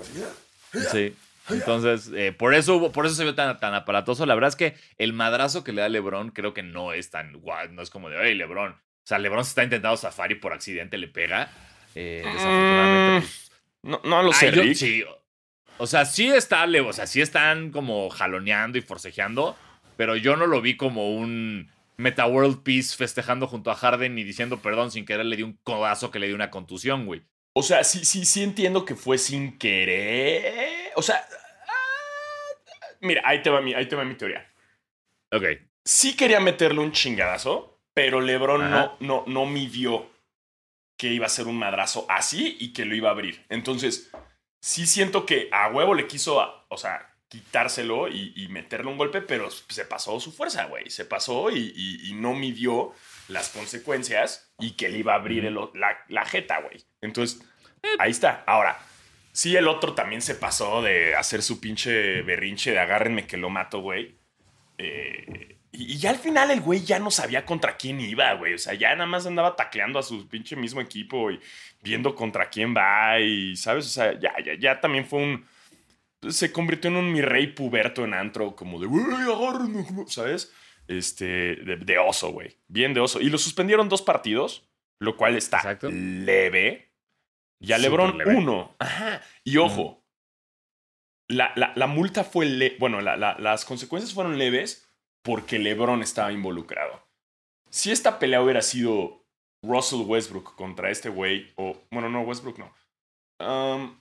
[0.91, 1.15] Sí.
[1.49, 4.25] Entonces, eh, por, eso, por eso se ve tan, tan aparatoso.
[4.25, 7.31] La verdad es que el madrazo que le da LeBron creo que no es tan
[7.41, 7.69] guay.
[7.69, 8.71] No es como de, hey, LeBron.
[8.71, 11.51] O sea, LeBron se está intentando zafar y por accidente le pega.
[11.93, 13.51] Eh, mm, desafortunadamente, pues,
[13.83, 14.73] no, no lo sé, Rick.
[14.73, 15.03] Sí,
[15.77, 19.55] o sea, sí está, o sea, sí están como jaloneando y forcejeando,
[19.97, 24.23] pero yo no lo vi como un Meta World Peace festejando junto a Harden y
[24.23, 27.23] diciendo perdón sin querer le di un codazo que le dio una contusión, güey.
[27.53, 30.91] O sea, sí, sí, sí entiendo que fue sin querer.
[30.95, 31.25] O sea,
[31.67, 34.45] ah, mira, ahí te va mi, ahí te va mi teoría.
[35.31, 35.43] Ok.
[35.85, 40.09] Sí quería meterle un chingadazo, pero LeBron no, no, no midió
[40.97, 43.45] que iba a ser un madrazo así y que lo iba a abrir.
[43.49, 44.11] Entonces,
[44.65, 49.51] sí siento que a huevo le quiso, o sea, quitárselo y, meterle un golpe, pero
[49.51, 50.89] se pasó su fuerza, güey.
[50.89, 52.91] Se pasó y, no midió
[53.27, 55.43] las consecuencias y que le iba a abrir
[56.09, 56.83] la, jeta, güey.
[57.01, 57.47] Entonces,
[57.83, 57.89] eh.
[57.99, 58.43] ahí está.
[58.47, 58.79] Ahora,
[59.31, 63.51] sí, el otro también se pasó de hacer su pinche berrinche de agárrenme que lo
[63.51, 64.17] mato, güey.
[64.79, 68.53] Eh, y, ya al final el güey ya no sabía contra quién iba, güey.
[68.53, 71.39] O sea, ya nada más andaba tacleando a su pinche mismo equipo y
[71.81, 73.85] viendo contra quién va y, ¿sabes?
[73.85, 75.45] O sea, ya, ya, ya también fue un...
[76.29, 79.05] Se convirtió en un mi rey puberto en antro, como de, güey,
[80.07, 80.51] ¿sabes?
[80.87, 82.57] Este, de, oso, güey.
[82.67, 83.21] Bien de oso.
[83.21, 84.67] Y lo suspendieron dos partidos,
[84.99, 86.91] lo cual está leve.
[87.59, 88.75] Y a Lebron uno.
[88.79, 89.21] Ajá.
[89.43, 90.03] Y ojo,
[91.27, 94.84] la, la, multa fue, le bueno, las consecuencias fueron leves
[95.25, 97.03] porque LeBron estaba involucrado.
[97.71, 99.25] Si esta pelea hubiera sido
[99.63, 102.73] Russell Westbrook contra este güey, o bueno, no, Westbrook no.
[103.39, 103.99] Um,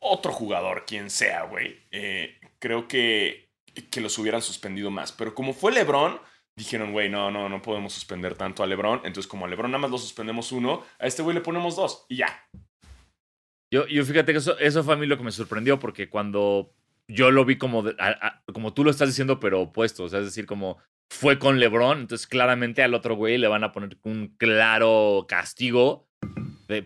[0.00, 3.50] otro jugador, quien sea, güey, eh, creo que,
[3.90, 5.12] que los hubieran suspendido más.
[5.12, 6.18] Pero como fue LeBron,
[6.56, 9.02] dijeron, güey, no, no, no podemos suspender tanto a LeBron.
[9.04, 12.06] Entonces, como a LeBron nada más lo suspendemos uno, a este güey le ponemos dos
[12.08, 12.48] y ya.
[13.70, 16.74] Yo, yo fíjate que eso, eso fue a mí lo que me sorprendió, porque cuando
[17.08, 17.84] yo lo vi como,
[18.52, 20.04] como tú lo estás diciendo, pero opuesto.
[20.04, 20.78] O sea, es decir, como
[21.10, 26.08] fue con LeBron, entonces claramente al otro güey le van a poner un claro castigo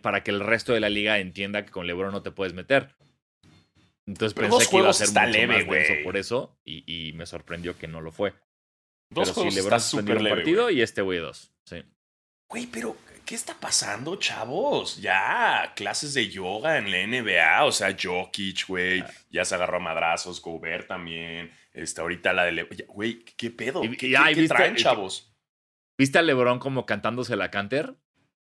[0.03, 2.95] para que el resto de la liga entienda que con LeBron no te puedes meter.
[4.07, 6.03] Entonces pensé que iba a ser mucho leve, güey.
[6.03, 8.35] por eso y, me sorprendió que no lo fue.
[9.11, 11.53] Dos pero sí, LeBron está un partido y este güey dos.
[11.65, 11.83] Sí.
[12.49, 12.97] güey, pero
[13.29, 15.03] ¿qué está pasando, chavos?
[15.03, 19.11] Ya, clases de yoga en la NBA, o sea, Jokic, güey, ah.
[19.31, 22.63] ya se agarró a madrazos, Gobert también, está ahorita la de...
[22.89, 23.83] Güey, ¿qué pedo?
[23.83, 25.31] ¿Qué, traen, chavos?
[25.99, 27.97] ¿Viste a LeBron como cantándose la canter?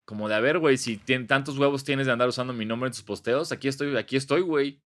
[0.05, 2.93] Como de, a ver, güey, si tantos huevos tienes de andar usando mi nombre en
[2.93, 4.81] tus posteos, aquí estoy, aquí estoy, güey.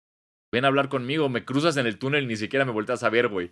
[0.52, 3.28] Ven a hablar conmigo, me cruzas en el túnel, ni siquiera me volteas a ver,
[3.28, 3.52] güey.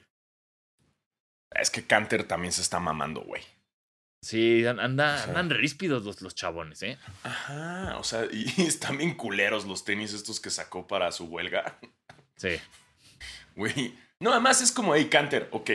[1.50, 3.42] Es que Canter también se está mamando, güey.
[4.22, 6.98] Sí, anda, andan ríspidos los, los chabones, ¿eh?
[7.24, 11.80] Ajá, o sea, y están bien culeros los tenis estos que sacó para su huelga.
[12.36, 12.60] Sí.
[13.56, 13.96] Güey.
[14.20, 15.72] No, además es como, hey, Canter, ok.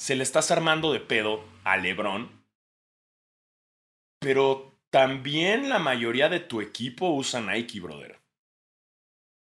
[0.00, 2.44] Se le estás armando de pedo a Lebron.
[4.20, 8.20] Pero también la mayoría de tu equipo usa Nike, brother.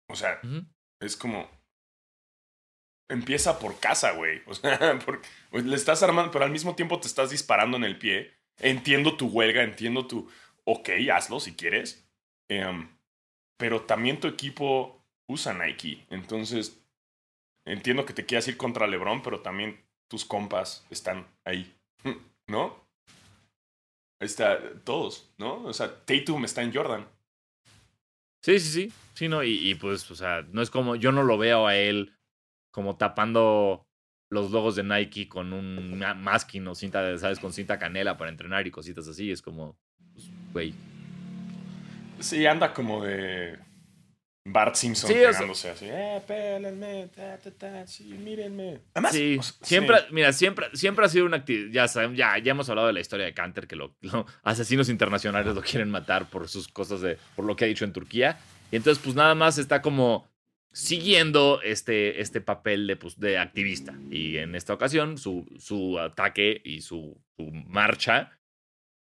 [0.08, 0.40] O sea,
[1.00, 1.50] es como.
[3.08, 4.42] Empieza por casa, güey.
[4.46, 7.84] O sea, porque, pues, le estás armando, pero al mismo tiempo te estás disparando en
[7.84, 8.32] el pie.
[8.58, 10.30] Entiendo tu huelga, entiendo tu.
[10.64, 12.08] Ok, hazlo si quieres.
[12.48, 12.88] Em,
[13.58, 16.06] pero también tu equipo usa Nike.
[16.10, 16.82] Entonces,
[17.66, 21.74] entiendo que te quieras ir contra LeBron, pero también tus compas están ahí.
[22.48, 22.84] ¿No?
[24.20, 25.64] Está, todos, ¿no?
[25.64, 27.06] O sea, Tatum está en Jordan.
[28.42, 28.92] Sí, sí, sí.
[29.14, 31.76] Sí, no, y, y, pues, o sea, no es como, yo no lo veo a
[31.76, 32.14] él
[32.74, 33.86] como tapando
[34.30, 37.38] los logos de Nike con un masking o cinta, ¿sabes?
[37.38, 39.30] Con cinta canela para entrenar y cositas así.
[39.30, 39.78] Es como,
[40.12, 40.74] pues, güey.
[42.18, 43.56] sí, anda como de
[44.44, 48.80] Bart Simpson sí, pegándose así, eh, pélenme, ta, ta, ta, sí, mírenme.
[48.92, 52.68] Además, sí, siempre, mira, siempre, siempre ha sido una actividad, ya, sabemos, ya, ya hemos
[52.68, 53.92] hablado de la historia de Canter, que los
[54.42, 57.92] asesinos internacionales lo quieren matar por sus cosas de, por lo que ha dicho en
[57.92, 58.36] Turquía.
[58.72, 60.26] Y entonces, pues nada más está como
[60.74, 63.96] siguiendo este, este papel de, pues, de activista.
[64.10, 67.16] Y en esta ocasión, su, su ataque y su,
[67.66, 68.38] marcha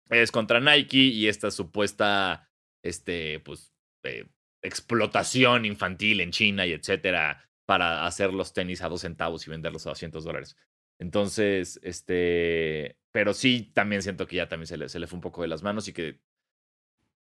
[0.09, 2.49] es contra Nike y esta supuesta,
[2.83, 4.27] este, pues, eh,
[4.61, 9.85] explotación infantil en China y etcétera para hacer los tenis a dos centavos y venderlos
[9.87, 10.55] a 200 dólares.
[10.99, 15.21] Entonces, este, pero sí, también siento que ya también se le, se le fue un
[15.21, 16.19] poco de las manos y que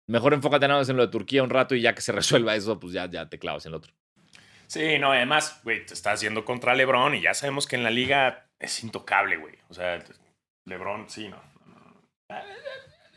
[0.07, 2.55] mejor enfócate nada más en lo de Turquía un rato y ya que se resuelva
[2.55, 3.93] eso, pues ya, ya te clavas en el otro.
[4.71, 7.89] Sí, no, además, güey, te estás yendo contra LeBron y ya sabemos que en la
[7.89, 9.55] liga es intocable, güey.
[9.67, 10.01] O sea,
[10.63, 11.43] LeBron, sí, no.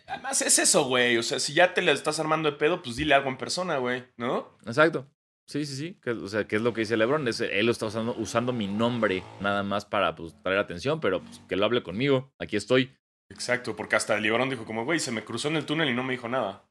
[0.09, 1.17] Además es eso, güey.
[1.17, 3.77] O sea, si ya te la estás armando de pedo, pues dile algo en persona,
[3.77, 4.59] güey, ¿no?
[4.67, 5.09] Exacto.
[5.47, 6.01] Sí, sí, sí.
[6.11, 7.29] o sea, ¿qué es lo que dice LeBron?
[7.29, 11.23] Es, él lo está usando, usando mi nombre nada más para pues, traer atención, pero
[11.23, 12.35] pues, que lo hable conmigo.
[12.41, 12.99] Aquí estoy.
[13.31, 16.03] Exacto, porque hasta LeBron dijo como, güey, se me cruzó en el túnel y no
[16.03, 16.69] me dijo nada.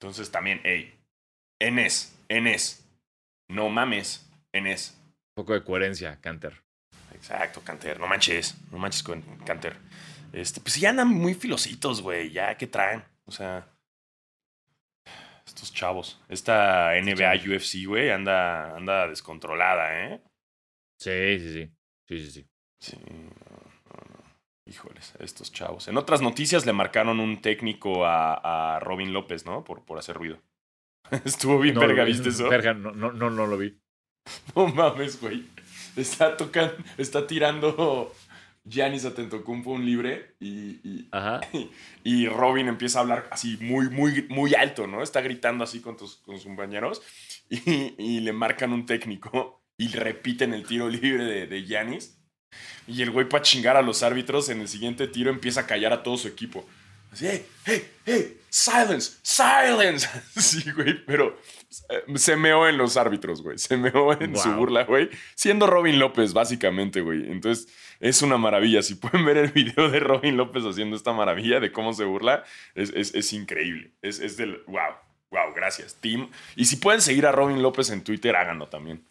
[0.00, 0.98] Entonces también, hey,
[1.60, 2.86] Enes, Enes,
[3.48, 4.96] no mames, Enes.
[5.36, 6.62] Un poco de coherencia, Canter.
[7.14, 7.98] Exacto, Canter.
[7.98, 9.76] No manches, no manches con Canter.
[10.32, 12.30] Este, pues ya andan muy filositos, güey.
[12.30, 13.02] Ya, ¿qué traen?
[13.24, 13.66] O sea,
[15.46, 16.20] estos chavos.
[16.28, 20.22] Esta NBA UFC, güey, anda, anda descontrolada, ¿eh?
[20.98, 21.70] Sí, sí, sí.
[22.06, 22.46] Sí, sí, sí.
[22.80, 22.96] Sí,
[24.66, 25.88] Híjoles, estos chavos.
[25.88, 29.64] En otras noticias le marcaron un técnico a, Robin López, ¿no?
[29.64, 30.42] Por, por hacer ruido.
[31.24, 32.48] Estuvo bien verga, ¿viste eso?
[32.48, 33.78] Verga, no, no, no, no lo vi.
[34.54, 35.44] No mames, güey.
[35.96, 38.14] Está tocando, está tirando
[38.64, 41.10] Giannis Atentocumpo un libre y, y,
[42.04, 45.02] y, Robin empieza a hablar así muy, muy, muy alto, ¿no?
[45.02, 47.02] Está gritando así con, tus, con sus compañeros
[47.48, 52.16] y, le marcan un técnico y repiten el tiro libre de, de Giannis.
[52.86, 55.92] Y el güey para chingar a los árbitros en el siguiente tiro empieza a callar
[55.92, 56.66] a todo su equipo.
[57.10, 60.08] Así, hey, hey, hey, silence, silence.
[60.40, 61.36] Sí, güey, pero
[61.90, 63.58] eh, se meó en los árbitros, güey.
[63.58, 65.10] Se meó en su burla, güey.
[65.34, 67.30] Siendo Robin López, básicamente, güey.
[67.30, 67.68] Entonces,
[68.00, 68.82] es una maravilla.
[68.82, 72.44] Si pueden ver el video de Robin López haciendo esta maravilla de cómo se burla,
[72.74, 73.92] es, es, increíble.
[74.02, 74.62] Es, es del.
[74.66, 74.94] ¡Wow!
[75.30, 75.54] ¡Wow!
[75.54, 76.28] Gracias, Tim.
[76.56, 79.04] Y si pueden seguir a Robin López en Twitter, háganlo también.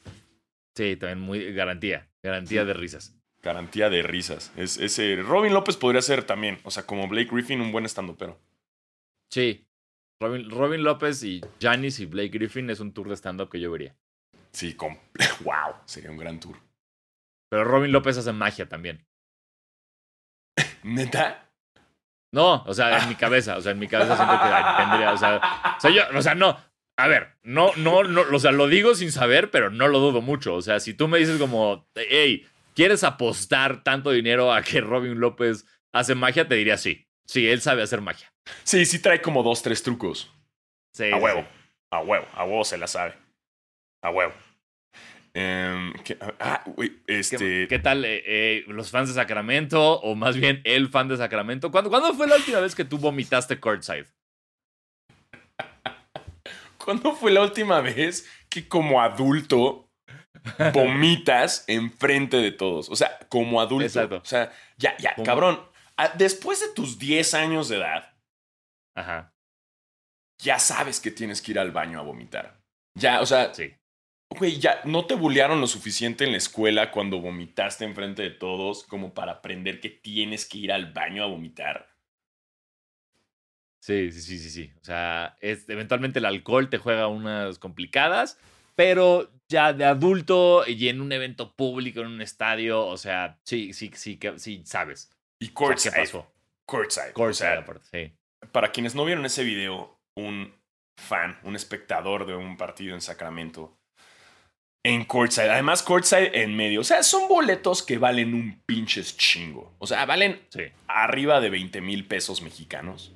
[0.76, 2.08] Sí, también muy garantía.
[2.22, 3.17] Garantía de risas.
[3.48, 4.52] Garantía de risas.
[4.56, 8.16] Es, ese, Robin López podría ser también, o sea, como Blake Griffin, un buen estando
[8.16, 8.40] pero.
[9.32, 9.66] Sí.
[10.20, 13.72] Robin, Robin López y Janis y Blake Griffin es un tour de stand-up que yo
[13.72, 13.96] vería.
[14.52, 14.98] Sí, con...
[15.42, 16.58] wow, sería un gran tour.
[17.50, 19.06] Pero Robin López hace magia también.
[20.84, 21.50] ¿Neta?
[22.34, 25.18] No, o sea, en mi cabeza, o sea, en mi cabeza siento que tendría, o
[25.18, 26.58] sea, o sea, yo, o sea, no,
[26.98, 30.22] a ver, no, no, no, o sea, lo digo sin saber, pero no lo dudo
[30.22, 30.56] mucho.
[30.56, 32.46] O sea, si tú me dices como, hey,
[32.78, 36.48] ¿quieres apostar tanto dinero a que Robin López hace magia?
[36.48, 37.08] Te diría sí.
[37.26, 38.32] Sí, él sabe hacer magia.
[38.64, 40.32] Sí, sí trae como dos, tres trucos.
[40.94, 41.12] Sí.
[41.12, 41.46] A huevo.
[41.90, 42.28] A huevo.
[42.34, 43.16] A huevo se la sabe.
[44.04, 44.32] A huevo.
[45.34, 47.68] Em, ¿qué, ah, güey, este.
[47.68, 50.00] ¿Qué, tal eh, eh, los fans de Sacramento?
[50.02, 51.72] O más bien el fan de Sacramento.
[51.72, 54.06] ¿Cuándo, ¿Cuándo fue la última vez que tú vomitaste courtside?
[56.78, 59.87] ¿Cuándo fue la última vez que como adulto
[60.74, 62.90] vomitas enfrente de todos?
[62.90, 63.86] O sea, como adulto.
[63.86, 64.18] Exacto.
[64.18, 65.60] O sea, ya, ya, cabrón.
[65.98, 68.14] Ah, después de tus 10 años de edad,
[68.96, 69.34] Ajá.
[70.40, 72.60] ya sabes que tienes que ir al baño a vomitar.
[72.96, 73.74] Ya, o sea, Sí.
[74.30, 78.84] güey, ya no te bullearon lo suficiente en la escuela cuando vomitaste enfrente de todos
[78.84, 81.90] como para aprender que tienes que ir al baño a vomitar.
[83.82, 84.72] Sí, sí, sí, sí, sí.
[84.82, 88.38] O sea, es, eventualmente el alcohol te juega unas complicadas,
[88.76, 93.74] pero ya de adulto y en un evento público, en un estadio, o sea, sí,
[93.74, 95.12] sí, sí, que- sí, sabes.
[95.40, 95.94] Y O sea, courtside.
[95.94, 96.32] ¿Qué pasó?
[96.66, 97.10] Courtside.
[97.12, 98.48] o Courtside, sea, aparte, sí.
[98.52, 100.54] para quienes no vieron ese video, un
[101.00, 103.78] fan, un espectador de un partido en Sacramento,
[104.84, 109.74] en courtside, además courtside en medio, o sea, son boletos que valen un pinches chingo.
[109.80, 110.64] O sea, valen Sí.
[110.88, 113.14] arriba de 20 mil pesos mexicanos.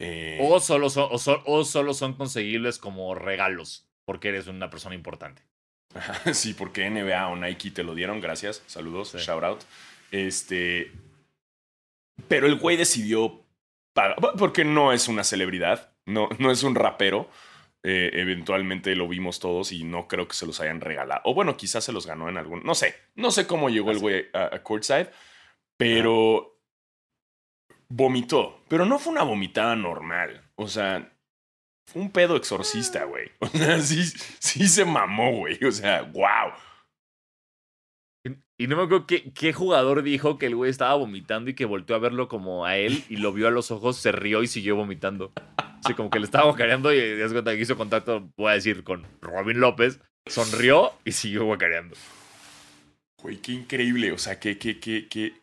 [0.00, 4.70] Eh, O solo, son, o, so- o solo son conseguibles como regalos, porque eres una
[4.70, 5.42] persona importante.
[6.32, 8.62] sí, porque NBA o Nike te lo dieron, gracias.
[8.66, 9.18] Saludos, Sí.
[9.18, 9.60] shout out.
[10.10, 10.92] Este.
[12.28, 13.40] Pero el güey decidió.
[14.38, 17.30] Porque no es una celebridad, no, no es un rapero.
[17.86, 21.20] Eh, eventualmente lo vimos todos y no creo que se los hayan regalado.
[21.24, 22.62] O bueno, quizás se los ganó en algún.
[22.64, 22.96] No sé.
[23.14, 25.10] No sé cómo llegó el güey a, a courtside,
[25.76, 26.58] pero
[27.88, 28.64] vomitó.
[28.68, 30.42] Pero no fue una vomitada normal.
[30.56, 31.12] O sea,
[31.86, 33.30] fue un pedo exorcista, güey.
[33.40, 34.04] O sea, sí,
[34.38, 35.62] sí se mamó, güey.
[35.64, 36.52] O sea, wow.
[38.56, 41.64] Y no me acuerdo qué, qué jugador dijo que el güey estaba vomitando y que
[41.64, 44.46] volteó a verlo como a él y lo vio a los ojos, se rió y
[44.46, 45.32] siguió vomitando.
[45.84, 48.84] Así como que le estaba guacareando y es cuenta que hizo contacto, voy a decir,
[48.84, 50.00] con Robin López.
[50.26, 51.96] Sonrió y siguió guacareando.
[53.20, 54.12] Güey, qué increíble.
[54.12, 55.34] O sea, qué, qué, qué, qué,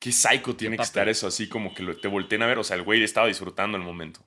[0.00, 2.58] qué psycho tiene que estar eso así como que lo- te volteen a ver.
[2.58, 4.20] O sea, el güey estaba disfrutando el momento.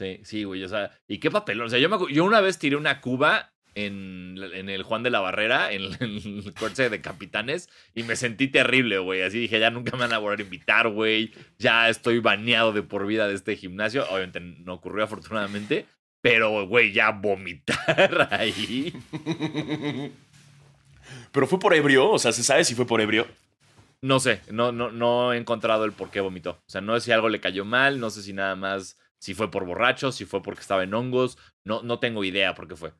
[0.00, 0.64] Sí, sí, güey.
[0.64, 1.66] O sea, y qué papelón.
[1.66, 5.10] O sea, yo, me, yo una vez tiré una cuba en, en el Juan de
[5.10, 9.20] la Barrera, en, en el corte de capitanes, y me sentí terrible, güey.
[9.20, 11.32] Así dije, ya nunca me van a volver a invitar, güey.
[11.58, 14.06] Ya estoy baneado de por vida de este gimnasio.
[14.08, 15.84] Obviamente no ocurrió afortunadamente.
[16.22, 18.94] Pero, güey, ya vomitar ahí.
[21.30, 22.08] Pero fue por ebrio.
[22.08, 23.26] O sea, ¿se sabe si fue por ebrio?
[24.00, 26.52] No sé, no, no, no he encontrado el por qué vomitó.
[26.52, 29.34] O sea, no sé si algo le cayó mal, no sé si nada más, si
[29.34, 31.38] fue por borracho, si fue porque estaba en hongos.
[31.64, 32.92] No, no tengo idea por qué fue.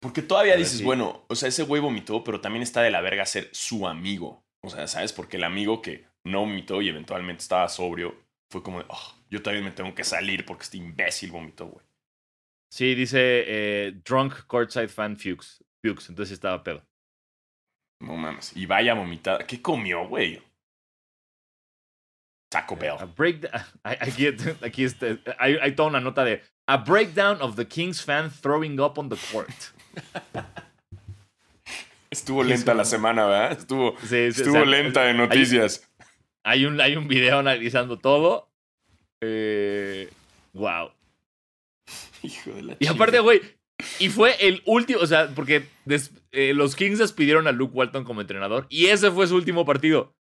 [0.00, 0.84] Porque todavía ver, dices, sí.
[0.84, 4.44] bueno, o sea, ese güey vomitó, pero también está de la verga ser su amigo.
[4.62, 5.12] O sea, ¿sabes?
[5.12, 8.14] Porque el amigo que no vomitó y eventualmente estaba sobrio,
[8.50, 11.84] fue como de, "Oh, yo también me tengo que salir porque este imbécil vomitó, güey.
[12.70, 15.64] Sí, dice eh, Drunk Courtside Fan Fuchs.
[15.82, 16.86] Fuchs, entonces estaba pedo.
[18.00, 18.56] No mames.
[18.56, 19.46] Y vaya vomitada.
[19.46, 20.42] ¿Qué comió, güey?
[22.48, 22.94] Taco Bell.
[22.98, 23.48] A break,
[23.82, 24.28] aquí,
[24.62, 28.78] aquí este, hay, hay toda una nota de A breakdown of the Kings fan throwing
[28.80, 29.50] up on the court.
[32.10, 33.52] Estuvo lenta la semana, ¿verdad?
[33.58, 35.86] Estuvo, Sí, sí, estuvo o sea, lenta de hay- noticias.
[36.42, 38.48] Hay un, hay un video analizando todo.
[39.20, 40.08] Eh,
[40.54, 40.90] wow.
[42.22, 43.42] Hijo de la Y aparte, güey,
[43.98, 48.04] y fue el último, o sea, porque des- eh, los Kings despidieron a Luke Walton
[48.04, 50.14] como entrenador y ese fue su último partido.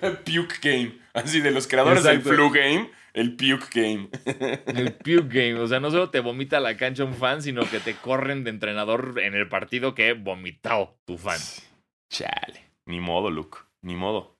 [0.24, 0.98] Puke Game.
[1.14, 2.28] Así de los creadores Exacto.
[2.28, 4.10] del Flu Game, el Puke Game.
[4.66, 5.54] El puke game.
[5.60, 8.50] O sea, no solo te vomita la cancha un fan, sino que te corren de
[8.50, 11.40] entrenador en el partido que vomitó tu fan.
[12.12, 12.70] Chale.
[12.86, 13.58] Ni modo, Luke.
[13.82, 14.38] Ni modo.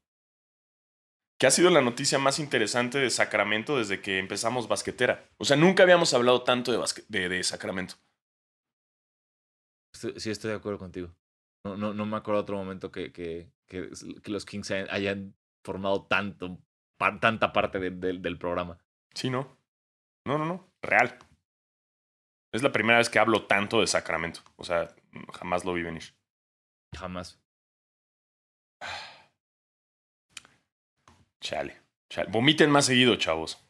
[1.41, 5.29] ¿Qué ha sido la noticia más interesante de Sacramento desde que empezamos basquetera?
[5.39, 7.95] O sea, nunca habíamos hablado tanto de, basque- de, de Sacramento.
[9.95, 11.15] Estoy- Sí, estoy de acuerdo contigo.
[11.65, 13.91] No, no, no me acuerdo otro momento que, que, que,
[14.23, 15.35] que los Kings hayan
[15.69, 16.59] formado tanto,
[16.99, 18.79] pa- tanta parte de- de- del programa.
[19.15, 19.59] Sí, ¿no?
[20.27, 20.71] No, no, no.
[20.83, 21.19] Real.
[22.55, 24.41] Es la primera vez que hablo tanto de Sacramento.
[24.57, 24.89] O sea,
[25.35, 26.05] jamás lo vi venir.
[26.97, 27.39] Jamás.
[31.41, 31.77] Chale.
[32.11, 32.31] Chale.
[32.31, 33.65] Vomiten más seguido, chavos.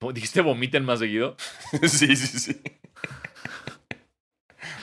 [0.00, 1.36] ¿Cómo ¿Dijiste vomiten más seguido?
[1.86, 2.60] sí, sí, sí.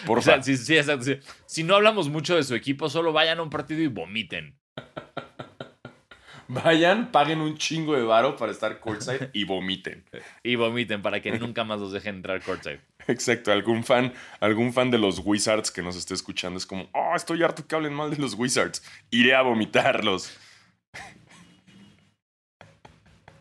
[0.06, 0.44] Por O sea, favor.
[0.46, 1.20] sí, sí, exacto, sí.
[1.46, 4.60] Si no hablamos mucho de su equipo, solo vayan a un partido y vomiten.
[6.48, 10.06] Vayan, paguen un chingo de varo para estar courtside y vomiten.
[10.44, 12.80] Y vomiten para que nunca más los dejen entrar courtside.
[13.08, 17.14] Exacto, algún fan, algún fan de los Wizards que nos esté escuchando es como, oh,
[17.16, 18.82] estoy harto que hablen mal de los Wizards.
[19.12, 20.38] Iré a vomitarlos.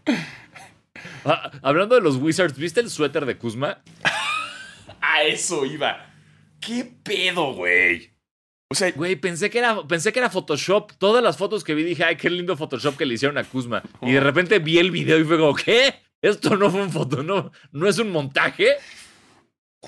[1.28, 3.82] Ah, hablando de los Wizards, ¿viste el suéter de Kuzma?
[5.01, 6.14] A eso iba.
[6.61, 8.16] ¿Qué pedo, güey?
[8.69, 10.93] O sea, güey, pensé que era pensé que era Photoshop.
[10.99, 13.83] Todas las fotos que vi dije, "Ay, qué lindo Photoshop que le hicieron a Kuzma."
[14.03, 15.95] Y de repente vi el video y fue como, "¿Qué?
[16.21, 18.77] Esto no fue un foto, no, no es un montaje."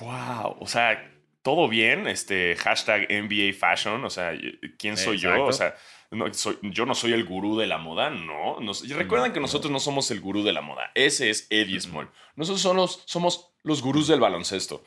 [0.00, 1.10] Wow, o sea,
[1.42, 4.32] todo bien, este hashtag NBA Fashion, o sea,
[4.78, 5.44] ¿quién soy yo?
[5.44, 5.74] O sea,
[6.10, 8.58] no, soy, yo no soy el gurú de la moda, no.
[8.84, 10.90] y recuerden que nosotros no somos el gurú de la moda.
[10.94, 12.10] Ese es Eddie Small.
[12.36, 14.84] Nosotros somos, somos los gurús del baloncesto.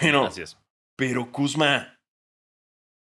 [0.00, 0.30] Pero,
[0.96, 1.98] pero Kuzma,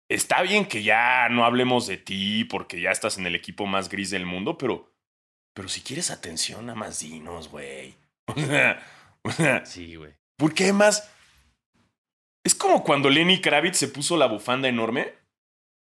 [0.09, 3.89] está bien que ya no hablemos de ti porque ya estás en el equipo más
[3.89, 4.91] gris del mundo, pero,
[5.53, 7.95] pero si quieres atención, a más dinos, güey.
[9.25, 10.11] O sea, sí, güey.
[10.37, 11.09] Porque además,
[12.43, 15.13] es como cuando Lenny Kravitz se puso la bufanda enorme.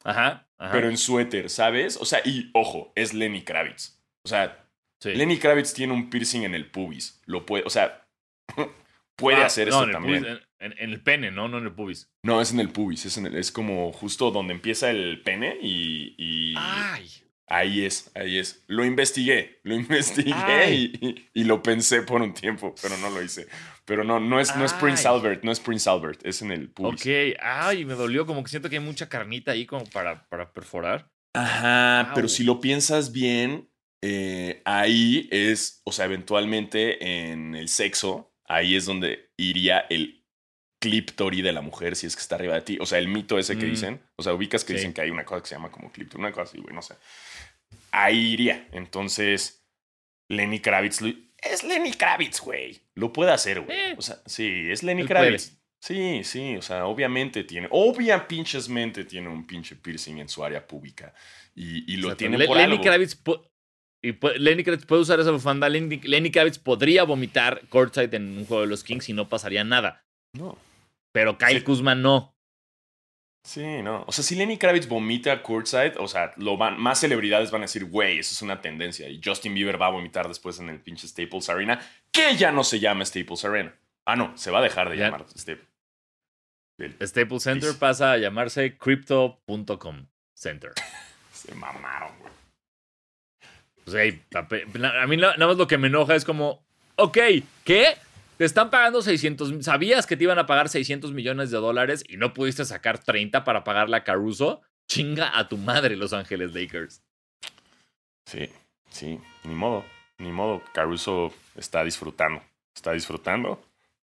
[0.04, 1.98] Ajá, Pero en suéter, ¿sabes?
[1.98, 4.02] O sea, y ojo, es Lenny Kravitz.
[4.26, 4.66] O sea,
[5.04, 7.22] Lenny Kravitz tiene un piercing en el pubis.
[7.26, 8.08] Lo puede, o sea,
[9.16, 10.42] puede ah, hacer eso también.
[10.60, 11.48] En, el pene, ¿no?
[11.48, 12.12] No en el pubis.
[12.24, 13.06] No, es en el pubis.
[13.06, 16.16] Es, en el, es como justo donde empieza el pene y.
[16.18, 17.08] y ¡Ay!
[17.52, 18.64] Ahí es, ahí es.
[18.68, 20.92] Lo investigué, lo investigué
[21.34, 23.48] y, lo pensé por un tiempo, pero no lo hice.
[23.86, 26.70] Pero no, no es, no es Prince Albert, no es Prince Albert, es en el
[26.70, 27.02] pubis.
[27.02, 30.54] Ok, ay, me dolió, como que siento que hay mucha carnita ahí como para, para
[30.54, 31.12] perforar.
[31.34, 33.68] Ajá, pero si lo piensas bien,
[34.04, 40.19] eh, ahí es, o sea, eventualmente en el sexo, ahí es donde iría el
[40.80, 42.78] cliptori de la mujer si es que está arriba de ti.
[42.80, 43.70] O sea, el mito ese que mm.
[43.70, 44.02] dicen.
[44.16, 46.32] O sea, ubicas que dicen que hay una cosa que se llama como cliptori, una
[46.32, 46.96] cosa así, güey, no sé
[47.92, 48.68] ahí iría.
[48.72, 49.66] Entonces,
[50.30, 51.02] Lenny Kravitz
[51.38, 52.80] es Lenny Kravitz, güey.
[52.96, 53.78] Lo puede hacer, güey.
[53.78, 53.96] Eh.
[53.98, 55.58] o sea, sí, es Lenny Kravitz.
[55.82, 60.44] Sí, sí, o sea, obviamente tiene, obvia pinches mente tiene un pinche piercing en su
[60.44, 61.14] área pública
[61.56, 63.18] y, y lo tiene por Lenny Kravitz
[64.02, 65.70] y Lenny Kravitz puede usar esa bufanda.
[65.70, 69.64] Lenny, Lenny Kravitz podría vomitar courtside en un juego de los Kings y no pasaría
[69.64, 70.06] nada.
[70.34, 70.58] No.
[71.20, 72.34] Pero Kyle Kuzma no.
[73.44, 74.06] Sí, no.
[74.08, 77.66] O sea, si Lenny Kravitz vomita courtside, o sea, lo van, más celebridades van a
[77.66, 79.10] decir, güey, eso es una tendencia.
[79.10, 82.64] Y Justin Bieber va a vomitar después en el pinche Staples Arena, que ya no
[82.64, 83.76] se llama Staples Arena.
[84.06, 85.68] Ah, no, se va a dejar de llamar Staples.
[87.02, 90.72] Staples Center pasa a llamarse Crypto.com Center.
[91.34, 92.32] se mamaron, güey.
[93.84, 96.64] Pues, a mí nada más lo que me enoja es como,
[96.96, 97.18] ok,
[97.66, 97.98] ¿qué?
[98.40, 99.66] Te están pagando 600.
[99.66, 103.44] Sabías que te iban a pagar 600 millones de dólares y no pudiste sacar 30
[103.44, 104.62] para pagarle a Caruso.
[104.88, 107.04] Chinga a tu madre, Los Ángeles Lakers.
[108.26, 108.48] Sí,
[108.90, 109.84] sí, ni modo,
[110.20, 110.62] ni modo.
[110.74, 112.42] Caruso está disfrutando,
[112.74, 113.62] está disfrutando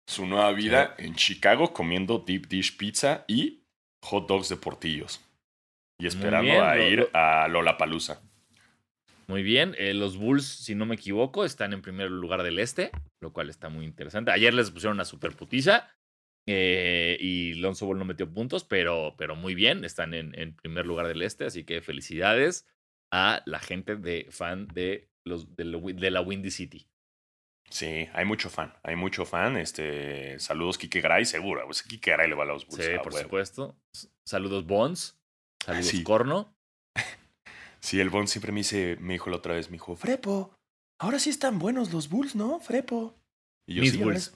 [0.08, 3.66] su nueva vida en Chicago comiendo deep dish pizza y
[4.02, 5.20] hot dogs de portillos.
[5.98, 8.22] Y esperando a ir a Lollapalooza.
[9.28, 12.92] Muy bien, eh, los Bulls, si no me equivoco, están en primer lugar del este,
[13.22, 14.32] lo cual está muy interesante.
[14.32, 15.90] Ayer les pusieron una super putiza
[16.48, 20.86] eh, y Lonzo Ball no metió puntos, pero, pero muy bien, están en, en, primer
[20.86, 22.68] lugar del este, así que felicidades
[23.14, 26.88] a la gente de fan de, los, de, la Windy City.
[27.70, 29.56] Sí, hay mucho fan, hay mucho fan.
[29.56, 31.64] Este, saludos Kike Gray, seguro.
[31.66, 32.84] Pues Kike Gray le va a los Bulls.
[32.84, 33.78] Sí, por supuesto.
[34.26, 35.18] Saludos Bonds,
[35.64, 36.54] saludos Corno.
[37.82, 40.56] Sí, el Bond siempre me dice, me dijo la otra vez, me dijo, Frepo,
[41.00, 42.60] ahora sí están buenos los Bulls, ¿no?
[42.60, 43.16] Frepo.
[43.68, 44.34] Y yo, mis sí, Bulls.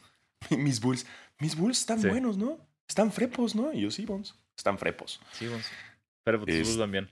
[0.50, 1.06] mis Bulls.
[1.40, 2.60] Mis Bulls están buenos, ¿no?
[2.88, 3.74] Están frepos, ¿no?
[3.74, 4.36] Y yo, sí, Bonds.
[4.58, 5.20] Están frepos.
[5.34, 5.70] Sí, Bonds.
[6.24, 7.10] Pero tus Bulls también.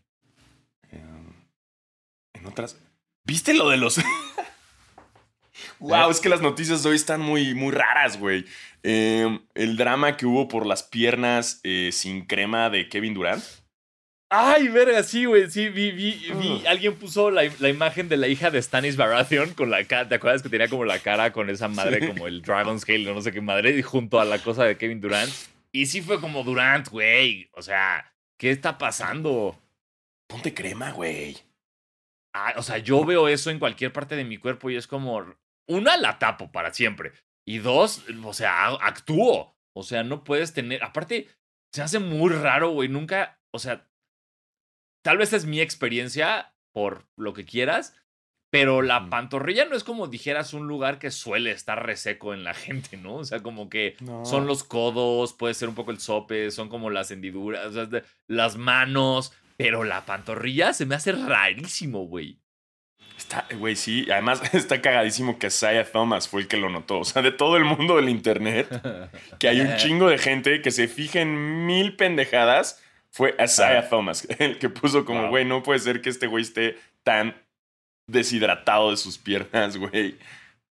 [0.91, 1.33] Em,
[2.33, 2.79] en otras...
[3.25, 3.99] ¿Viste lo de los...
[5.79, 8.45] wow, es que las noticias de hoy están muy, muy raras, güey.
[8.81, 13.43] Em, el drama que hubo por las piernas eh, sin crema de Kevin Durant.
[14.35, 15.47] Ay, verga, sí, güey.
[15.51, 16.65] Sí, vi, vi, vi.
[16.65, 20.09] Alguien puso la, la, imagen de la hija de Stanis Baratheon con la cara.
[20.09, 23.13] ¿Te acuerdas que tenía como la cara con esa madre, como el Dragon's Scale o
[23.13, 25.31] no sé qué madre, y junto a la cosa de Kevin Durant?
[25.71, 27.47] Y sí fue como Durant, güey.
[27.53, 29.61] O sea, ¿qué está pasando?
[30.25, 31.37] Ponte crema, güey.
[32.33, 35.23] Ah, o sea, yo veo eso en cualquier parte de mi cuerpo y es como.
[35.67, 37.11] Una, la tapo para siempre.
[37.45, 39.55] Y dos, o sea, actúo.
[39.73, 40.83] O sea, no puedes tener.
[40.83, 41.27] Aparte,
[41.71, 42.89] se hace muy raro, güey.
[42.89, 43.39] Nunca.
[43.51, 43.87] O sea,
[45.03, 47.95] tal vez es mi experiencia, por lo que quieras,
[48.49, 52.53] pero la pantorrilla no es como dijeras un lugar que suele estar reseco en la
[52.53, 53.15] gente, ¿no?
[53.15, 56.89] O sea, como que son los codos, puede ser un poco el sope, son como
[56.89, 57.73] las hendiduras,
[58.27, 62.39] las manos, pero la pantorrilla se me hace rarísimo, güey.
[63.17, 66.99] Está, güey, sí, además está cagadísimo que Saya Thomas fue el que lo notó.
[66.99, 68.67] O sea, de todo el mundo del internet,
[69.39, 72.82] que hay un chingo de gente que se fija en mil pendejadas
[73.13, 76.77] fue Isaiah Thomas, el que puso como, güey, no puede ser que este güey esté
[77.03, 77.35] tan
[78.09, 80.17] deshidratado de sus piernas, güey.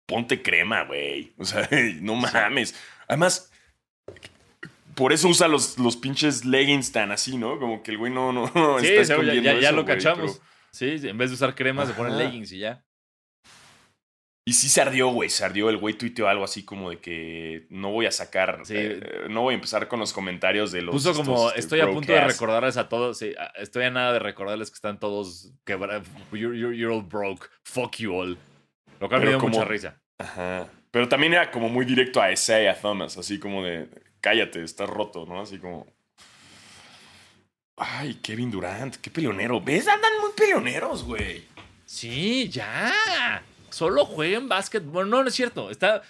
[0.07, 1.33] ponte crema, güey.
[1.39, 1.69] O sea,
[2.01, 2.75] no mames.
[3.07, 3.53] Además,
[4.97, 7.61] por eso usa los, los pinches leggings tan así, ¿no?
[7.61, 8.49] Como que el güey no, no,
[8.81, 10.43] sí, está escondiendo ya, ya, ya lo cachamos.
[10.73, 12.85] Sí, en vez de usar cremas, se ponen leggings y ya.
[14.45, 15.71] Y sí se ardió, güey, se ardió.
[15.71, 19.53] El güey tuiteó algo así como de que no voy a sacar, eh, no voy
[19.53, 20.93] a empezar con los comentarios de los.
[20.93, 24.19] Puso como, este, estoy a punto de recordarles a todos, sí, estoy a nada de
[24.19, 26.09] recordarles que están todos quebrados.
[26.33, 28.37] You're, you're, all broke, fuck you all.
[28.99, 30.01] Lo cual me dio mucha risa.
[30.19, 30.69] Ajá.
[30.91, 33.89] Pero también era como muy directo a ese y a Thomas, así como de,
[34.21, 35.41] cállate, estás roto, ¿no?
[35.41, 35.87] Así como.
[37.77, 39.61] Ay, Kevin Durant, qué peleonero.
[39.61, 39.87] ¿Ves?
[39.87, 41.45] Andan muy peleoneros, güey.
[41.85, 42.93] Sí, ya
[43.73, 44.85] solo jueguen básquet.
[44.85, 45.71] Bueno, no, no es cierto.
[45.71, 46.03] Está,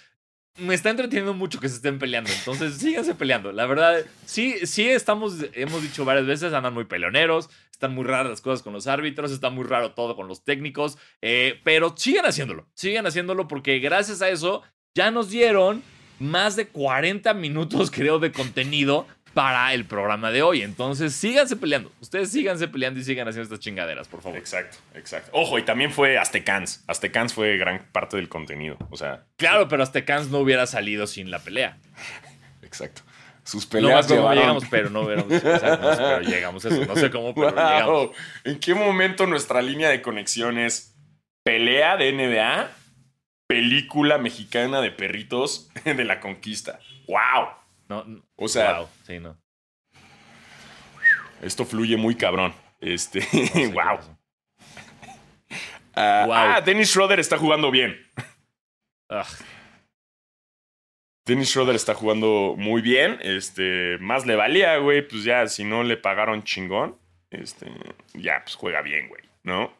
[0.57, 2.29] me está entreteniendo mucho que se estén peleando.
[2.31, 3.51] Entonces, síganse peleando.
[3.51, 7.49] La verdad, sí, sí estamos, hemos dicho varias veces, andan muy peleoneros.
[7.71, 9.31] Están muy raras las cosas con los árbitros.
[9.31, 10.97] Está muy raro todo con los técnicos.
[11.21, 12.67] Eh, pero sigan haciéndolo.
[12.73, 14.61] Sigan haciéndolo porque gracias a eso
[14.93, 15.83] ya nos dieron
[16.19, 20.61] más de 40 minutos, creo, de contenido para el programa de hoy.
[20.61, 21.91] Entonces, síganse peleando.
[21.99, 24.37] Ustedes síganse peleando y sigan haciendo estas chingaderas, por favor.
[24.37, 25.31] Exacto, exacto.
[25.33, 26.83] Ojo, y también fue Aztecans.
[26.87, 28.77] Aztecans fue gran parte del contenido.
[28.91, 29.25] O sea.
[29.37, 31.77] Claro, pero Aztecans no hubiera salido sin la pelea.
[32.61, 33.01] Exacto.
[33.43, 34.39] Sus peleas no, llevaron...
[34.39, 35.41] llegamos, pero no hubiéramos.
[35.41, 36.85] pero llegamos a eso.
[36.85, 38.09] No sé cómo, pero llegamos.
[38.43, 40.95] ¿En qué momento nuestra línea de conexión es
[41.43, 42.71] pelea de NBA,
[43.47, 46.79] película mexicana de perritos de la conquista?
[47.07, 47.62] ¡Wow!
[48.35, 49.37] O sea, sí, no.
[51.41, 52.53] Esto fluye muy cabrón.
[52.79, 53.19] Este,
[53.73, 53.99] wow.
[55.95, 57.97] Ah, Dennis Schroeder está jugando bien.
[61.25, 63.19] Dennis Schroeder está jugando muy bien.
[63.21, 65.07] Este, más le valía, güey.
[65.07, 66.97] Pues ya, si no le pagaron chingón,
[67.29, 67.71] este,
[68.13, 69.73] ya, pues juega bien, güey, ¿no?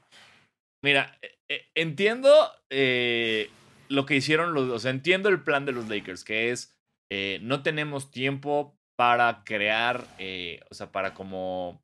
[0.81, 2.33] Mira, eh, eh, entiendo
[2.69, 3.49] eh,
[3.89, 4.69] lo que hicieron los.
[4.69, 6.72] O sea, entiendo el plan de los Lakers, que es
[7.15, 11.79] eh, no tenemos tiempo para crear, eh, o sea, para como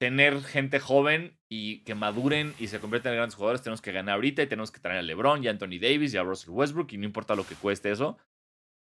[0.00, 3.62] tener gente joven y que maduren y se conviertan en grandes jugadores.
[3.62, 6.16] Tenemos que ganar ahorita y tenemos que traer a LeBron y a Anthony Davis y
[6.16, 8.18] a Russell Westbrook y no importa lo que cueste eso.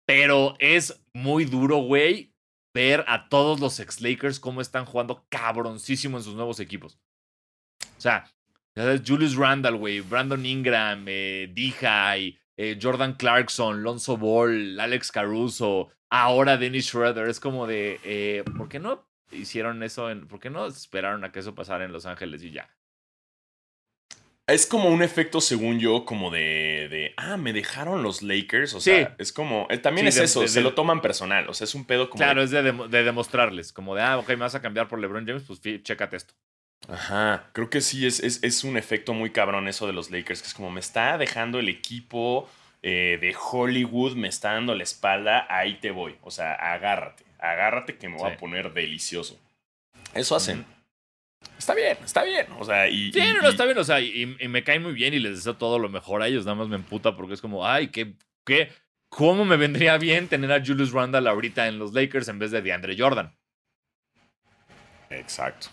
[0.07, 2.33] Pero es muy duro, güey,
[2.73, 6.99] ver a todos los ex Lakers cómo están jugando cabroncísimo en sus nuevos equipos.
[7.99, 8.33] O sea,
[9.07, 11.53] Julius Randall, güey, Brandon Ingram, eh,
[12.57, 17.29] eh, Jordan Clarkson, Lonzo Ball, Alex Caruso, ahora Dennis Schroeder.
[17.29, 20.11] Es como de, eh, ¿por qué no hicieron eso?
[20.11, 22.71] En, ¿Por qué no esperaron a que eso pasara en Los Ángeles y ya?
[24.47, 28.75] Es como un efecto, según yo, como de, de ah, me dejaron los Lakers.
[28.75, 31.49] O sea, es como, eh, también es eso, se lo toman personal.
[31.49, 32.23] O sea, es un pedo como.
[32.23, 35.27] Claro, es de, de, demostrarles, como de, ah, ok, me vas a cambiar por LeBron
[35.27, 36.35] James, pues chécate esto.
[36.89, 40.49] Ajá, creo que sí, es, es, un efecto muy cabrón eso de los Lakers, que
[40.49, 42.49] es como me está dejando el equipo
[42.83, 46.17] eh, de Hollywood, me está dando la espalda, ahí te voy.
[46.21, 49.41] O sea, agárrate, agárrate que me voy a poner delicioso.
[50.13, 50.67] Eso hacen.
[51.59, 52.47] Está bien, está bien.
[52.59, 53.13] O sea, y.
[53.13, 53.79] Sí, no, está bien.
[53.79, 56.45] O sea, y, me cae muy bien y les deseo todo lo mejor a ellos.
[56.45, 58.15] Nada más me emputa porque es como, ay, qué,
[58.45, 58.71] qué,
[59.09, 62.61] ¿cómo me vendría bien tener a Julius Randall ahorita en los Lakers en vez de
[62.61, 63.35] DeAndre Jordan?
[65.09, 65.69] Exacto.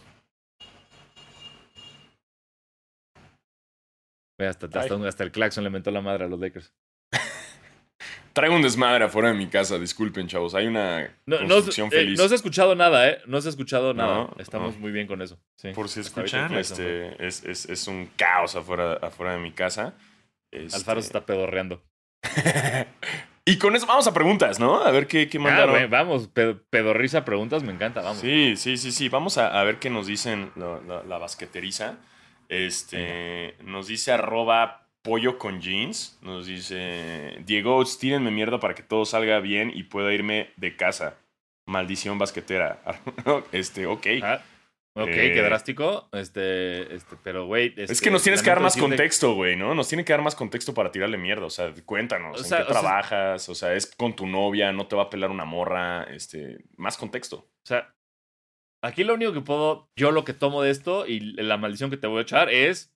[4.48, 4.68] Hasta,
[5.08, 6.74] hasta, el claxon le mentó la madre a los Lakers.
[8.34, 10.56] Traigo un desmadre afuera de mi casa, disculpen, chavos.
[10.56, 12.20] Hay una no, construcción no, eh, feliz.
[12.20, 13.20] no se ha escuchado nada, ¿eh?
[13.26, 14.30] No se ha escuchado nada.
[14.38, 15.38] Estamos muy bien con eso.
[15.76, 19.96] Por si escuchan, este, es, es, es, un caos afuera, afuera de mi casa.
[20.50, 20.76] Este...
[20.78, 21.84] Alfaro se está pedorreando.
[23.46, 24.82] y con eso vamos a preguntas, ¿no?
[24.82, 25.90] A ver qué, qué ah, mandaron.
[25.90, 26.30] vamos,
[26.70, 28.20] pedorriza preguntas, me encanta, vamos.
[28.20, 29.10] Sí, sí, sí, sí.
[29.10, 31.98] Vamos a, a ver qué nos dicen la, la basqueteriza.
[32.52, 36.20] Este, nos dice arroba pollo con jeans.
[36.22, 41.16] Nos dice, Diego, tírenme mierda para que todo salga bien y pueda irme de casa.
[41.66, 42.82] Maldición basquetera.
[43.54, 44.06] este, ok.
[44.22, 44.42] Ah,
[44.96, 46.10] ok, qué eh, drástico.
[46.12, 47.74] Este, este, pero güey.
[47.78, 49.74] es que nos tienes que dar más contexto, güey, ¿no?
[49.74, 51.46] Nos tiene que dar más contexto para tirarle mierda.
[51.46, 53.48] O sea, cuéntanos, ¿en qué trabajas?
[53.48, 56.04] o sea, es con tu novia, no te va a pelar una morra.
[56.04, 57.38] Este, más contexto.
[57.38, 57.96] O sea,
[58.84, 61.98] Aquí lo único que puedo, yo lo que tomo de esto y la maldición que
[61.98, 62.94] te voy a echar es,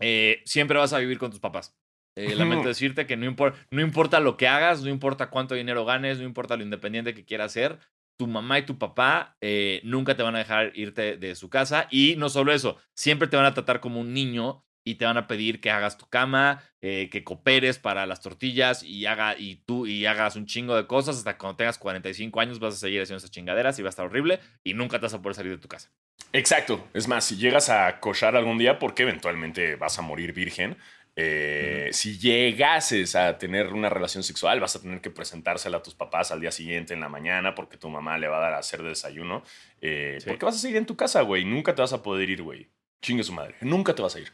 [0.00, 1.76] eh, siempre vas a vivir con tus papás.
[2.16, 5.84] Eh, lamento decirte que no, importa, no importa lo que hagas, no importa cuánto dinero
[5.84, 7.78] ganes, no importa lo independiente que quieras ser,
[8.18, 11.86] tu mamá y tu papá eh, nunca te van a dejar irte de su casa.
[11.90, 15.16] Y no solo eso, siempre te van a tratar como un niño y te van
[15.16, 19.56] a pedir que hagas tu cama, eh, que cooperes para las tortillas y, haga, y
[19.66, 21.16] tú y hagas un chingo de cosas.
[21.18, 24.06] Hasta cuando tengas 45 años vas a seguir haciendo esas chingaderas y va a estar
[24.06, 25.90] horrible y nunca te vas a poder salir de tu casa.
[26.32, 26.88] Exacto.
[26.94, 30.76] Es más, si llegas a cochar algún día, porque eventualmente vas a morir virgen,
[31.20, 35.94] Eh, Si llegases a tener una relación sexual, vas a tener que presentársela a tus
[35.96, 38.58] papás al día siguiente en la mañana porque tu mamá le va a dar a
[38.58, 39.42] hacer desayuno.
[39.80, 40.28] Eh, Sí.
[40.28, 41.44] Porque vas a seguir en tu casa, güey.
[41.44, 42.68] Nunca te vas a poder ir, güey.
[43.02, 43.56] Chingue su madre.
[43.60, 44.32] Nunca te vas a ir.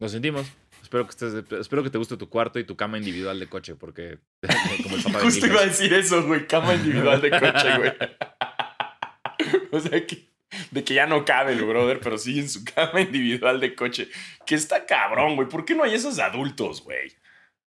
[0.00, 0.50] Lo sentimos.
[0.82, 3.76] Espero que, estés, espero que te guste tu cuarto y tu cama individual de coche,
[3.76, 4.18] porque
[4.82, 6.46] como el papá Justo iba a decir eso, güey.
[6.46, 7.92] Cama individual de coche, güey.
[9.70, 10.30] o sea que.
[10.72, 14.08] De que ya no cabe el brother, pero sí en su cama individual de coche.
[14.44, 15.48] Que está cabrón, güey.
[15.48, 17.12] ¿Por qué no hay esos adultos, güey?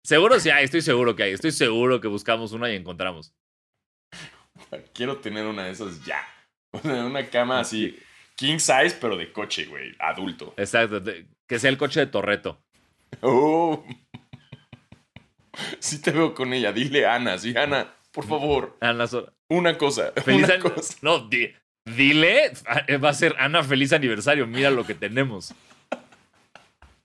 [0.04, 1.32] Seguro sí hay, estoy seguro que hay.
[1.32, 3.34] Estoy seguro que buscamos una y encontramos.
[4.94, 6.24] Quiero tener una de esas ya.
[6.84, 7.98] Una cama así,
[8.36, 9.96] king size, pero de coche, güey.
[10.00, 10.54] Adulto.
[10.58, 11.02] Exacto.
[11.48, 12.60] Que sea el coche de Torreto.
[13.22, 13.84] Oh.
[15.80, 16.72] Sí te veo con ella.
[16.72, 18.78] Dile Ana, sí, Ana, por favor.
[18.82, 20.12] Ana Sor- Una cosa.
[20.24, 20.96] Feliz una cosa.
[21.02, 21.52] No, di-
[21.86, 22.52] dile,
[23.04, 24.46] va a ser Ana, feliz aniversario.
[24.46, 25.54] Mira lo que tenemos.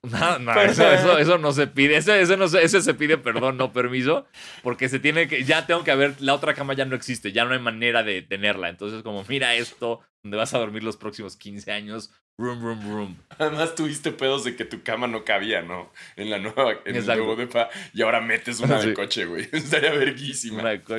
[0.04, 1.96] No, no, eso, eso, eso no se pide.
[1.96, 4.26] Eso, eso no se, ese se pide perdón, no permiso.
[4.62, 5.44] Porque se tiene que.
[5.44, 6.20] Ya tengo que haber.
[6.20, 7.30] La otra cama ya no existe.
[7.30, 8.68] Ya no hay manera de tenerla.
[8.68, 12.10] Entonces, como, mira esto, donde vas a dormir los próximos 15 años.
[12.42, 13.16] Room, room, room.
[13.38, 15.92] Además tuviste pedos de que tu cama no cabía, ¿no?
[16.16, 17.70] En la nueva, en el nuevo depa.
[17.94, 18.94] Y ahora metes una de Sí.
[18.94, 19.48] coche, güey.
[19.52, 20.58] Estaría verguísima.
[20.60, 20.96] Una de co-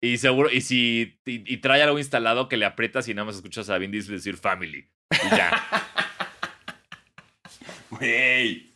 [0.00, 3.36] Y seguro, y si y, y trae algo instalado que le aprietas y nada más
[3.36, 4.88] escuchas a Vin Diesel decir family.
[5.10, 5.50] Y ya.
[7.90, 8.72] Güey.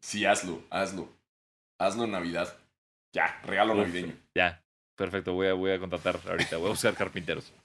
[0.00, 1.12] Sí, hazlo, hazlo.
[1.78, 2.56] Hazlo en Navidad.
[3.12, 4.14] Ya, regalo navideño.
[4.34, 4.60] ya.
[4.96, 7.52] Perfecto, voy a, voy a contratar ahorita, voy a buscar carpinteros.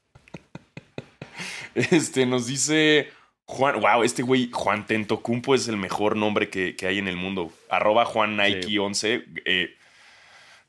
[1.75, 3.11] Este, nos dice
[3.52, 7.16] Juan, wow, este güey, Juan Tentocumpo es el mejor nombre que, que hay en el
[7.16, 7.52] mundo.
[7.70, 9.26] Arroba Juan Nike 11.
[9.45, 9.76] eh,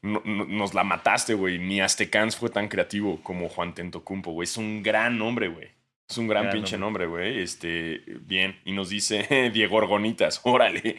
[0.00, 1.58] no- no- nos la mataste, güey.
[1.58, 4.44] Ni Aztecans fue tan creativo como Juan Tentocumpo, güey.
[4.44, 5.68] Es un gran nombre, güey.
[6.08, 7.40] Es un gran Gran pinche nombre, güey.
[7.42, 8.58] Este, bien.
[8.64, 10.96] Y nos dice Diego Orgonitas, órale.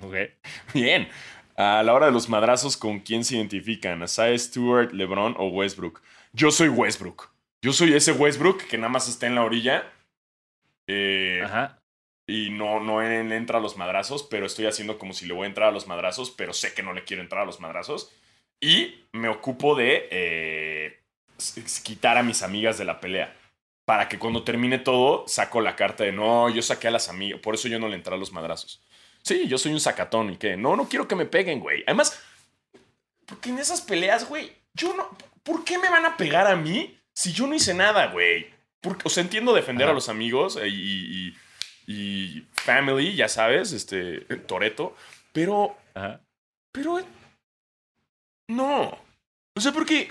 [0.00, 0.14] Ok.
[0.74, 1.08] Bien.
[1.56, 4.02] A la hora de los madrazos, ¿con quién se identifican?
[4.02, 6.02] ¿Asai Stewart, LeBron o Westbrook?
[6.34, 7.30] Yo soy Westbrook.
[7.62, 9.90] Yo soy ese Westbrook que nada más está en la orilla.
[10.86, 11.80] Eh, Ajá.
[12.26, 15.44] y no, no le entra a los madrazos, pero estoy haciendo como si le voy
[15.44, 18.12] a entrar a los madrazos, pero sé que no le quiero entrar a los madrazos.
[18.60, 21.00] Y me ocupo de eh,
[21.82, 23.36] quitar a mis amigas de la pelea.
[23.84, 27.40] Para que cuando termine todo, saco la carta de no, yo saqué a las amigas,
[27.40, 28.82] por eso yo no le entré a los madrazos.
[29.22, 30.56] Sí, yo soy un sacatón y qué.
[30.56, 31.82] No, no quiero que me peguen, güey.
[31.86, 32.20] Además,
[33.26, 35.08] porque en esas peleas, güey, yo no.
[35.42, 38.48] ¿Por qué me van a pegar a mí si yo no hice nada, güey?
[38.86, 39.92] Porque, o sea, entiendo defender Ajá.
[39.92, 41.36] a los amigos eh, y, y-
[41.88, 44.94] y family, ya sabes, este, Toreto,
[45.32, 46.20] pero, Ajá.
[46.72, 47.00] pero,
[48.48, 48.98] no.
[49.56, 50.08] O sea, porque,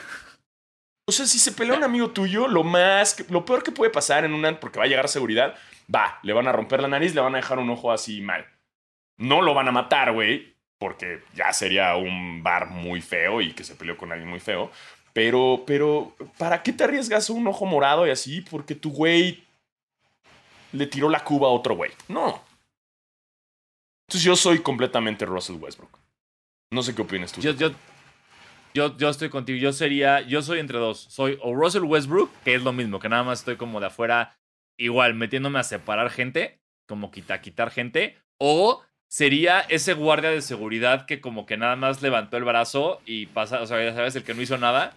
[1.07, 3.91] o sea, si se pelea un amigo tuyo, lo más, que- lo peor que puede
[3.91, 5.55] pasar en una, porque va a llegar seguridad,
[5.93, 8.45] va, le van a romper la nariz, le van a dejar un ojo así mal.
[9.17, 13.63] No lo van a matar, güey, porque ya sería un bar muy feo y que
[13.63, 14.71] se peleó con alguien muy feo.
[15.15, 18.41] Pero, pero, ¿para qué te arriesgas un ojo morado y así?
[18.41, 19.45] Porque tu güey
[20.73, 21.91] le tiró la cuba a otro güey.
[22.09, 22.43] No.
[24.09, 25.97] Entonces yo soy completamente Russell Westbrook.
[26.69, 27.39] No sé qué opinas tú.
[27.39, 27.71] Yo, yo,
[28.73, 29.57] yo, yo estoy contigo.
[29.57, 31.07] Yo sería, yo soy entre dos.
[31.09, 34.37] Soy o Russell Westbrook, que es lo mismo, que nada más estoy como de afuera,
[34.77, 36.59] igual metiéndome a separar gente,
[36.89, 42.01] como quitar, quitar gente, o sería ese guardia de seguridad que como que nada más
[42.01, 44.93] levantó el brazo y pasa, o sea, ya sabes, el que no hizo nada.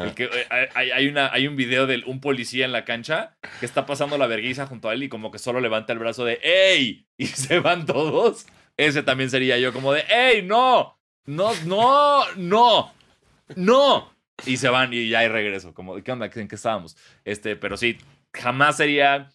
[0.00, 3.36] El que, eh, hay- hay, una, hay un video de un policía en la cancha
[3.60, 6.24] que está pasando la vergüenza junto a él y como que solo levanta el brazo
[6.24, 7.06] de ¡Ey!
[7.18, 8.46] Y se van todos.
[8.76, 10.42] Ese también sería yo, como de ¡Ey!
[10.42, 10.98] ¡No!
[11.26, 11.52] ¡No!
[11.66, 12.24] ¡No!
[12.36, 12.92] ¡No!
[13.56, 14.12] ¡No!
[14.46, 15.74] Y se van y ya hay regreso.
[15.74, 16.30] Como, ¿qué onda?
[16.34, 16.96] ¿En qué estábamos?
[17.24, 17.98] Este, pero sí,
[18.34, 19.30] jamás sería.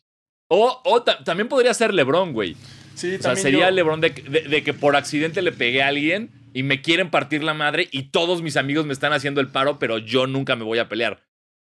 [0.49, 2.55] O, o ta- también podría ser LeBron, güey.
[2.95, 6.63] Sí, O sea, sería LeBron de- de que por accidente le pegué a alguien y
[6.63, 9.97] me quieren partir la madre y todos mis amigos me están haciendo el paro, pero
[9.97, 11.23] yo nunca me voy a pelear.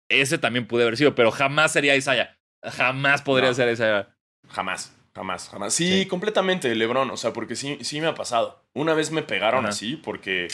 [0.08, 2.38] Ese también pude haber sido, pero jamás sería Isaiah.
[2.62, 3.54] Jamás podría No.
[3.54, 4.08] ser Isaiah.
[4.48, 5.74] Jamás, jamás, jamás.
[5.74, 6.06] Sí, Sí.
[6.06, 7.10] completamente, Lebron.
[7.10, 8.62] O sea, porque sí, sí me ha pasado.
[8.74, 9.70] Una vez me pegaron Ajá.
[9.70, 10.48] así porque,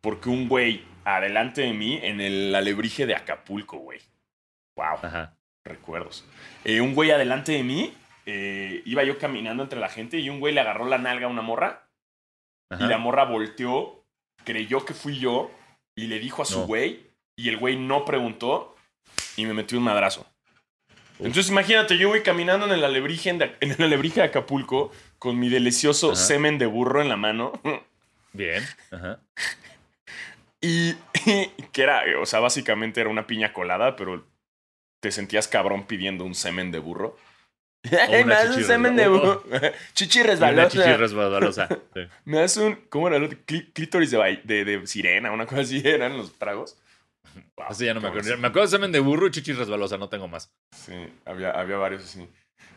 [0.00, 4.00] porque un güey adelante de mí en el alebrije de Acapulco, güey.
[4.76, 5.34] Wow, Ajá.
[5.64, 6.24] recuerdos.
[6.64, 7.92] Eh, un güey adelante de mí,
[8.26, 11.30] eh, iba yo caminando entre la gente y un güey le agarró la nalga a
[11.30, 11.87] una morra
[12.70, 12.84] ajá.
[12.84, 14.04] y la morra volteó,
[14.44, 15.50] creyó que fui yo
[15.96, 16.66] y le dijo a su No.
[16.66, 17.06] güey
[17.36, 18.74] y el güey no preguntó
[19.36, 20.26] y me metió un madrazo.
[21.18, 25.38] Entonces imagínate, yo voy caminando en el alebrije de, en el alebrije de Acapulco con
[25.38, 26.16] mi delicioso Ajá.
[26.16, 27.52] semen de burro en la mano
[28.32, 28.62] Bien.
[28.92, 29.20] Ajá.
[30.60, 30.94] y
[31.72, 34.26] que era, o sea, básicamente era una piña colada, pero
[35.00, 37.16] te sentías cabrón pidiendo un semen de burro.
[37.84, 39.44] Me das un semen de burro.
[39.94, 40.70] Chichi resbalosa.
[40.70, 41.68] chichi resbalosa.
[42.24, 42.74] Me das un.
[42.88, 43.38] ¿Cómo era el otro?
[43.46, 46.76] Clítoris de, de, de, sirena, una cosa así eran los tragos.
[47.56, 48.36] así ya no me acuerdo.
[48.36, 50.50] Me acuerdo de semen de burro y chichi resbalosa, no tengo más.
[50.72, 52.28] Sí, había, había varios así.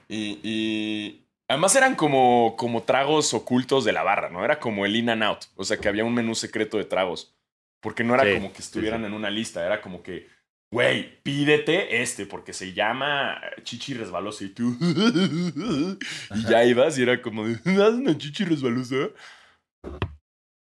[0.08, 4.46] Y, y, además eran como, como tragos ocultos de la barra, ¿no?
[4.46, 5.46] Era como el in and out.
[5.56, 7.34] O sea, que había un menú secreto de tragos.
[7.82, 10.28] Porque no era como que estuvieran en una lista, era como que
[10.72, 14.78] güey, pídete este porque se llama chichi resbalosa y tú.
[16.36, 19.10] y ya ibas y era como, ¿das una chichi resbalosa?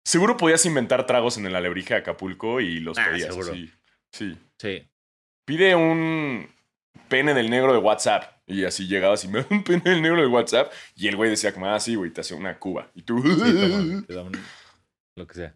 [0.06, 3.36] Seguro podías inventar tragos en el alebrije de Acapulco y los ah, pedías.
[3.45, 3.72] Sí,
[4.12, 4.38] sí.
[4.58, 4.88] Sí.
[5.45, 6.47] Pide un
[7.10, 8.39] pene del negro de WhatsApp.
[8.47, 10.72] Y así llegabas y me da un pene del negro de WhatsApp.
[10.95, 12.89] Y el güey decía como, ah, sí, güey, te hacía una cuba.
[12.95, 13.22] Y tú.
[13.22, 14.24] te da
[15.16, 15.56] lo que sea.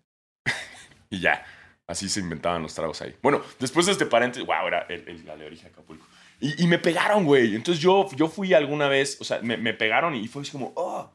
[1.10, 1.46] y ya.
[1.88, 3.16] Así se inventaban los tragos ahí.
[3.22, 4.88] Bueno, después de este paréntesis, wow, era
[5.26, 6.06] la de origen Acapulco.
[6.40, 7.56] Y, me pegaron, güey.
[7.56, 11.14] Entonces yo, yo fui alguna vez, o sea, me, pegaron y fue así como, oh.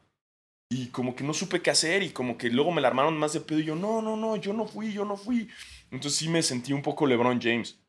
[0.71, 3.33] Y como que no supe qué hacer y como que luego me la armaron más
[3.33, 5.49] de pedo y yo, no, no, no, yo no fui, yo no fui.
[5.91, 7.79] Entonces sí me sentí un poco LeBron James.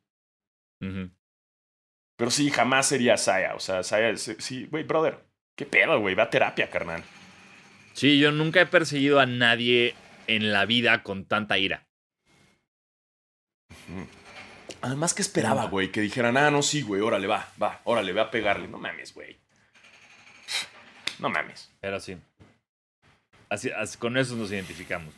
[2.16, 3.54] Pero sí, jamás sería Saya.
[3.54, 5.24] O sea, Saya, sí, güey, brother,
[5.56, 7.02] qué pedo, güey, va a terapia, carnal.
[7.92, 9.94] Sí, yo nunca he perseguido a nadie
[10.26, 11.89] en la vida con tanta ira.
[14.82, 15.92] Además, que esperaba, güey?
[15.92, 18.68] Que dijeran, ah, no, sí, güey, órale, va, va, órale, va a pegarle.
[18.68, 19.38] No mames, güey.
[21.18, 21.70] No mames.
[21.80, 22.16] Pero sí.
[23.48, 25.12] Así, con eso nos identificamos.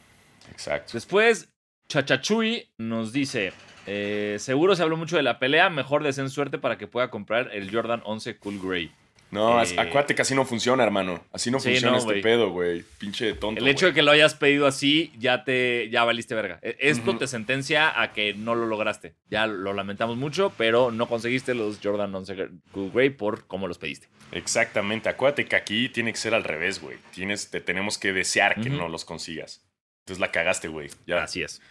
[0.51, 0.95] Exacto.
[0.95, 1.49] Después,
[1.89, 3.53] Chachachui nos dice:
[3.87, 5.71] eh, Seguro se habló mucho de la pelea.
[5.71, 8.93] Mejor deseen suerte para que pueda comprar el Jordan 11 Cool Grey.
[9.33, 11.25] No, eh, acuérdate que así no funciona, hermano.
[11.33, 12.85] Así no funciona este pedo, güey.
[12.99, 13.63] Pinche tonto.
[13.63, 15.89] El hecho de que lo hayas pedido así, ya te.
[15.89, 16.59] ya valiste verga.
[16.61, 19.15] E, esto te sentencia a que no lo lograste.
[19.31, 22.51] Ya lo lamentamos mucho, pero no conseguiste los Jordan 11
[22.93, 24.09] Grey por cómo los pediste.
[24.33, 25.09] Exactamente.
[25.09, 26.99] Acuérdate que aquí tiene que ser al revés, güey.
[27.15, 29.65] Tienes, te tenemos que desear que no los consigas.
[30.01, 30.91] Entonces la cagaste, güey.
[31.07, 31.23] Ya.
[31.23, 31.63] Así es.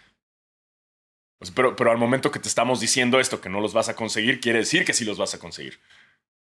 [1.54, 4.40] Pero, pero al momento que te estamos diciendo esto, que no los vas a conseguir,
[4.40, 5.78] quiere decir que sí los vas a conseguir.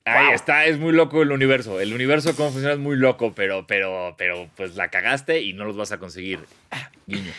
[0.05, 1.81] Ahí está, es muy loco el universo.
[1.81, 5.65] El universo cómo funciona es muy loco, pero, pero, pero, pues la cagaste y no
[5.65, 6.41] los vas a conseguir.
[6.71, 7.33] Ah, guiño.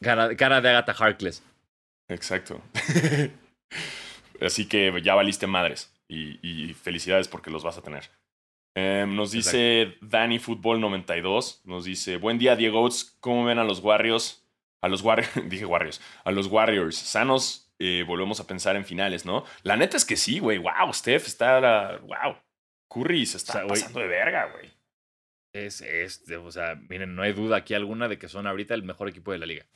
[0.00, 1.42] Cara, de Agatha Harkless.
[2.08, 2.60] Exacto.
[4.40, 5.92] Así que ya valiste madres.
[6.08, 8.10] Y, felicidades porque los vas a tener.
[8.74, 11.60] Em, nos dice Danny Football 92.
[11.64, 12.88] Nos dice: Buen día, Diego
[13.20, 14.44] ¿Cómo ven a los Warriors?
[14.82, 16.00] A los Warriors, dije Warriors.
[16.24, 16.96] A los Warriors.
[16.96, 19.44] Sanos eh, volvemos a pensar en finales, ¿no?
[19.62, 20.58] La neta es que sí, güey.
[20.58, 21.96] Wow, Steph está.
[21.98, 22.36] Wow.
[22.90, 24.70] Curry se está pasando de verga, güey.
[25.54, 28.82] Es, es, o sea, miren, no hay duda aquí alguna de que son ahorita el
[28.82, 29.66] mejor equipo de la liga.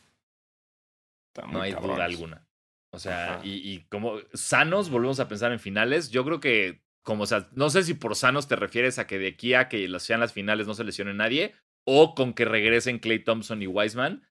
[1.51, 2.47] no hay duda alguna.
[2.91, 6.11] O sea, y, y, como sanos, volvemos a pensar en finales.
[6.11, 9.19] Yo creo que, como, o sea, no sé si por sanos te refieres a que
[9.19, 12.99] de aquí a que sean las finales no se lesione nadie, o con que regresen
[12.99, 14.23] Clay Thompson y Wiseman.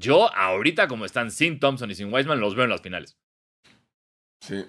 [0.00, 3.18] Yo, ahorita, como están sin Thompson y sin Wiseman, los veo en las finales.
[4.40, 4.64] Sí,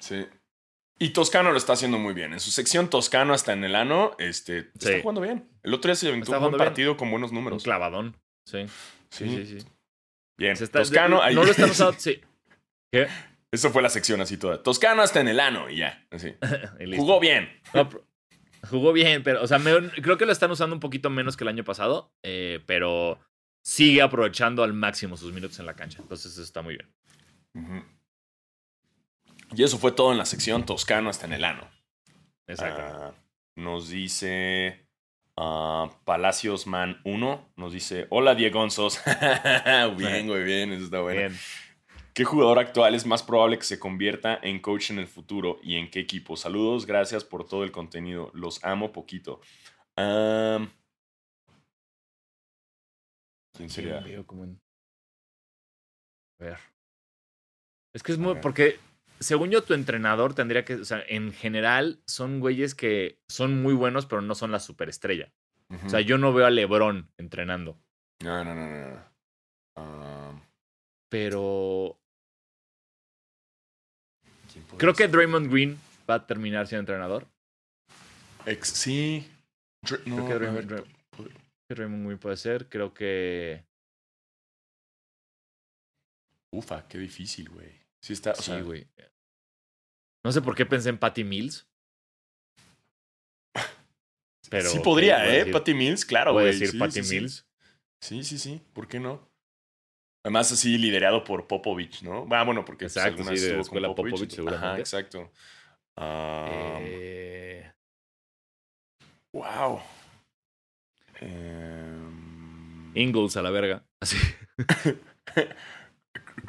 [0.00, 0.26] sí.
[0.98, 2.32] Y Toscano lo está haciendo muy bien.
[2.32, 5.48] En su sección Toscano hasta en el ano, este, está jugando bien.
[5.62, 7.62] El otro día se aventó un partido con buenos números.
[7.62, 8.16] Un clavadón.
[8.46, 8.66] Sí.
[9.10, 9.66] Sí, sí, sí.
[10.38, 10.56] Bien.
[10.56, 11.20] Toscano.
[11.30, 11.94] No lo están usando.
[11.98, 12.20] Sí.
[12.92, 13.06] ¿Qué?
[13.52, 14.62] Eso fue la sección así toda.
[14.62, 16.06] Toscano hasta en el ano y ya.
[16.10, 16.34] Así.
[16.96, 17.48] jugó bien.
[18.68, 19.58] jugó bien, pero, o sea,
[20.02, 23.20] creo que lo están usando un poquito menos que el año pasado, eh, pero
[23.66, 25.98] sigue aprovechando al máximo sus minutos en la cancha.
[26.00, 27.84] Entonces eso está muy bien.
[29.56, 31.68] Y eso fue todo en la sección Toscano hasta en el ano.
[32.46, 32.80] Exacto.
[32.80, 33.14] Ah,
[33.56, 34.86] nos dice
[35.36, 37.54] uh, Palacios Man 1.
[37.56, 39.00] Nos dice: Hola, Diegonzos.
[39.98, 40.72] bien, güey, bien.
[40.72, 41.20] Eso está bueno.
[41.22, 41.36] Bien.
[42.14, 45.74] ¿Qué jugador actual es más probable que se convierta en coach en el futuro y
[45.74, 46.36] en qué equipo?
[46.36, 48.30] Saludos, gracias por todo el contenido.
[48.32, 49.40] Los amo poquito.
[49.96, 50.68] Um,
[53.56, 53.98] ¿Quién sería?
[53.98, 54.02] A
[56.44, 56.58] ver.
[57.94, 58.34] Es que es muy.
[58.42, 58.78] Porque,
[59.20, 60.74] según yo, tu entrenador tendría que.
[60.74, 65.32] O sea, en general, son güeyes que son muy buenos, pero no son la superestrella.
[65.84, 67.76] O sea, yo no veo a LeBron entrenando.
[68.22, 69.04] No, no, no, no.
[69.76, 70.40] Ah.
[71.08, 71.98] Pero.
[74.78, 75.78] Creo que Draymond Green
[76.08, 77.26] va a terminar siendo entrenador.
[78.62, 79.28] sí.
[79.82, 80.86] Creo que Draymond,
[81.74, 82.68] Raymond Green puede ser.
[82.68, 83.66] Creo que.
[86.52, 87.86] Ufa, qué difícil, güey.
[88.00, 88.34] Sí, está.
[88.34, 88.88] sí, güey.
[90.24, 91.68] No sé por qué pensé en Patty Mills.
[94.48, 95.46] Pero, sí podría, ¿eh?
[95.46, 96.46] Patty Mills, claro, güey.
[96.46, 97.48] decir sí, Patty Mills.
[98.00, 98.22] Sí.
[98.22, 99.28] sí, sí, ¿Por qué no?
[100.24, 102.26] Además, así liderado por Popovich, ¿no?
[102.30, 104.66] Ah, bueno, porque pues, exacto, sí, de la escuela Popovich, seguramente.
[104.66, 105.32] Ajá, exacto.
[105.96, 107.72] eh...
[109.32, 109.80] Wow.
[111.20, 113.84] Em, Ingles a la verga.
[114.00, 114.16] Así.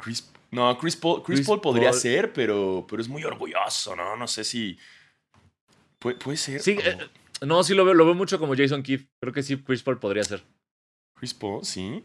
[0.00, 2.00] Chris, no, Chris Paul, Chris Chris Paul podría Paul.
[2.00, 4.16] ser, pero, pero es muy orgulloso, ¿no?
[4.16, 4.78] No sé si.
[5.98, 6.60] Puede, puede ser.
[6.60, 6.98] Sí, eh,
[7.44, 9.02] no, sí lo veo, lo veo mucho como Jason Kidd.
[9.20, 10.42] Creo que sí, Chris Paul podría ser.
[11.18, 12.04] Chris Paul, sí.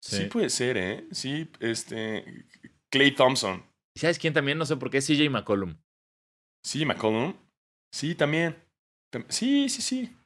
[0.00, 0.16] sí.
[0.18, 0.24] Sí.
[0.26, 1.06] puede ser, ¿eh?
[1.10, 2.46] Sí, este.
[2.90, 3.64] Clay Thompson.
[3.96, 4.58] ¿Y ¿Sabes quién también?
[4.58, 5.00] No sé por qué.
[5.00, 5.76] CJ McCollum.
[6.64, 7.34] Sí, McCollum.
[7.92, 8.56] Sí, también.
[9.12, 10.16] Tam- Sí, sí, sí.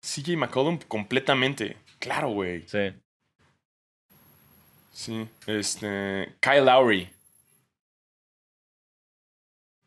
[0.00, 1.76] CJ McCollum completamente.
[1.98, 2.66] Claro, güey.
[2.68, 2.92] Sí.
[4.92, 5.28] Sí.
[5.46, 6.34] Este.
[6.40, 7.10] Kyle Lowry.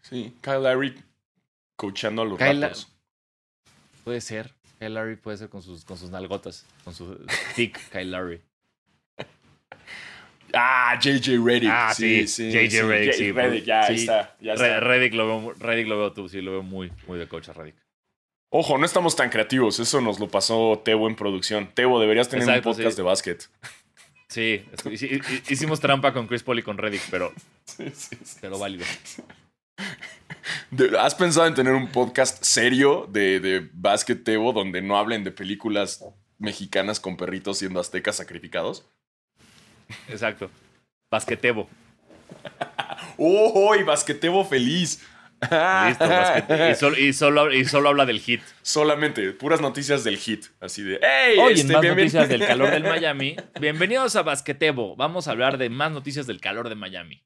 [0.01, 1.01] Sí, Kyle Lowry
[1.77, 2.87] coachando a los Kyle- Raptors.
[4.03, 4.53] Puede ser.
[4.79, 6.65] Kyle Lowry puede ser con sus, con sus nalgotas.
[6.83, 7.15] Con su
[7.55, 8.41] thick Kyle Lowry.
[10.53, 11.69] Ah, JJ Reddick.
[11.71, 13.93] Ah, sí, JJ Redick, sí, Redick, por- ya sí.
[13.93, 14.35] está.
[14.41, 14.79] Ya está.
[14.81, 17.53] Reddick lo veo, Reddick lo veo tú, sí, lo veo muy, muy de coach a
[17.53, 17.75] Reddick.
[18.53, 19.79] Ojo, no estamos tan creativos.
[19.79, 21.71] Eso nos lo pasó Tebo en producción.
[21.73, 22.97] Tebo, deberías tener Exacto, un podcast sí.
[22.97, 23.49] de básquet.
[24.27, 24.65] Sí,
[25.49, 27.33] hicimos trampa con Chris Paul y con Reddick, pero,
[27.65, 28.85] Sí, sí, pero válido.
[30.99, 35.31] ¿Has pensado en tener un podcast serio de, de básquet Tebo donde no hablen de
[35.31, 36.03] películas
[36.37, 38.85] mexicanas con perritos siendo aztecas sacrificados?
[40.09, 40.49] Exacto.
[41.09, 41.69] Basquetebo.
[43.17, 43.75] ¡Oh!
[43.75, 45.05] Y basquetebo feliz.
[45.41, 48.41] Listo, basquete- y, solo, y, solo, y solo habla del hit.
[48.61, 50.45] Solamente, puras noticias del hit.
[50.59, 51.37] Así de, ¡Hey!
[51.39, 53.35] Hoy este, en más noticias del calor del Miami.
[53.59, 54.95] Bienvenidos a Basquetebo.
[54.95, 57.23] Vamos a hablar de más noticias del calor de Miami.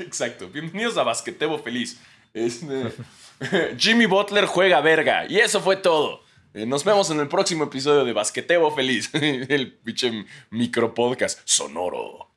[0.00, 0.48] Exacto.
[0.48, 2.00] Bienvenidos a Basquetebo Feliz.
[2.34, 2.90] Este,
[3.78, 5.26] Jimmy Butler juega verga.
[5.28, 6.24] Y eso fue todo.
[6.54, 9.10] Eh, Nos vemos en el próximo episodio de Basquetebo Feliz.
[9.14, 12.30] El pinche micropodcast sonoro.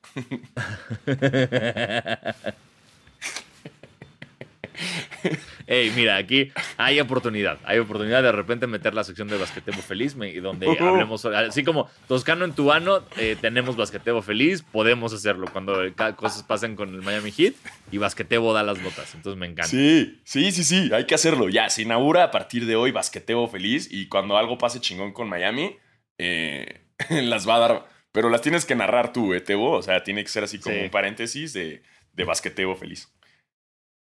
[5.66, 7.58] Ey, mira, aquí hay oportunidad.
[7.64, 11.24] Hay oportunidad de de repente meter la sección de Basquetebo Feliz, me- donde hablemos.
[11.26, 15.74] Así como Toscano en Tubano, eh, tenemos Basquetebo Feliz, podemos hacerlo cuando
[16.16, 17.54] cosas pasen con el Miami Heat
[17.90, 19.14] y Basquetebo da las notas.
[19.14, 19.68] Entonces me encanta.
[19.70, 20.90] Sí, sí, sí, sí.
[20.92, 21.48] Hay que hacerlo.
[21.48, 23.88] Ya, se inaugura a partir de hoy Basquetebo Feliz.
[23.90, 25.76] Y cuando algo pase chingón con Miami,
[26.18, 27.88] eh, las va a dar.
[28.12, 29.72] Pero las tienes que narrar tú, ¿eh, Tebo?
[29.72, 30.82] O sea, tiene que ser así como Sí.
[30.82, 33.08] un paréntesis de, de Basquetebo Feliz.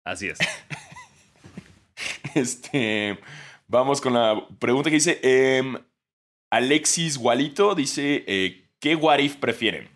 [0.04, 0.38] Así es.
[2.34, 3.18] Este,
[3.66, 5.76] vamos con la pregunta que dice em,
[6.50, 9.88] Alexis Gualito dice eh, ¿qué what prefieren?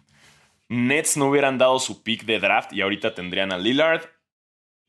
[0.68, 4.02] Nets no hubieran dado su pick de draft y ahorita tendrían a Lillard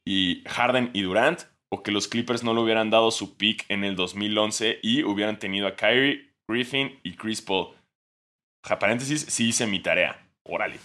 [0.05, 1.41] y Harden y Durant
[1.73, 5.39] o que los Clippers no le hubieran dado su pick en el 2011 y hubieran
[5.39, 7.73] tenido a Kyrie, Griffin y Chris Paul.
[8.63, 10.19] Ja, paréntesis, hice mi tarea.
[10.43, 10.79] Órale.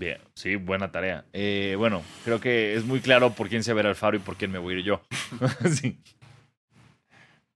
[0.00, 1.26] Bien, sí, buena tarea.
[1.34, 4.34] Eh, bueno, creo que es muy claro por quién se verá el faro y por
[4.38, 5.02] quién me voy a ir yo.
[5.70, 6.00] sí.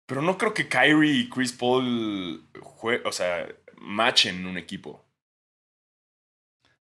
[0.05, 5.03] Pero no creo que Kyrie y Chris Paul jue- o sea, machen un equipo.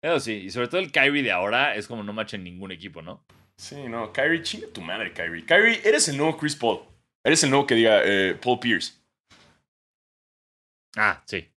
[0.00, 2.72] Eso sí, y sobre todo el Kyrie de ahora es como no match en ningún
[2.72, 3.22] equipo, ¿no?
[3.58, 5.44] Sí, no, Kyrie, chinga tu madre, Kyrie.
[5.44, 6.80] Kyrie, eres el nuevo Chris Paul.
[7.22, 8.94] Eres el nuevo que diga eh, Paul Pierce.
[10.96, 11.49] Ah, sí.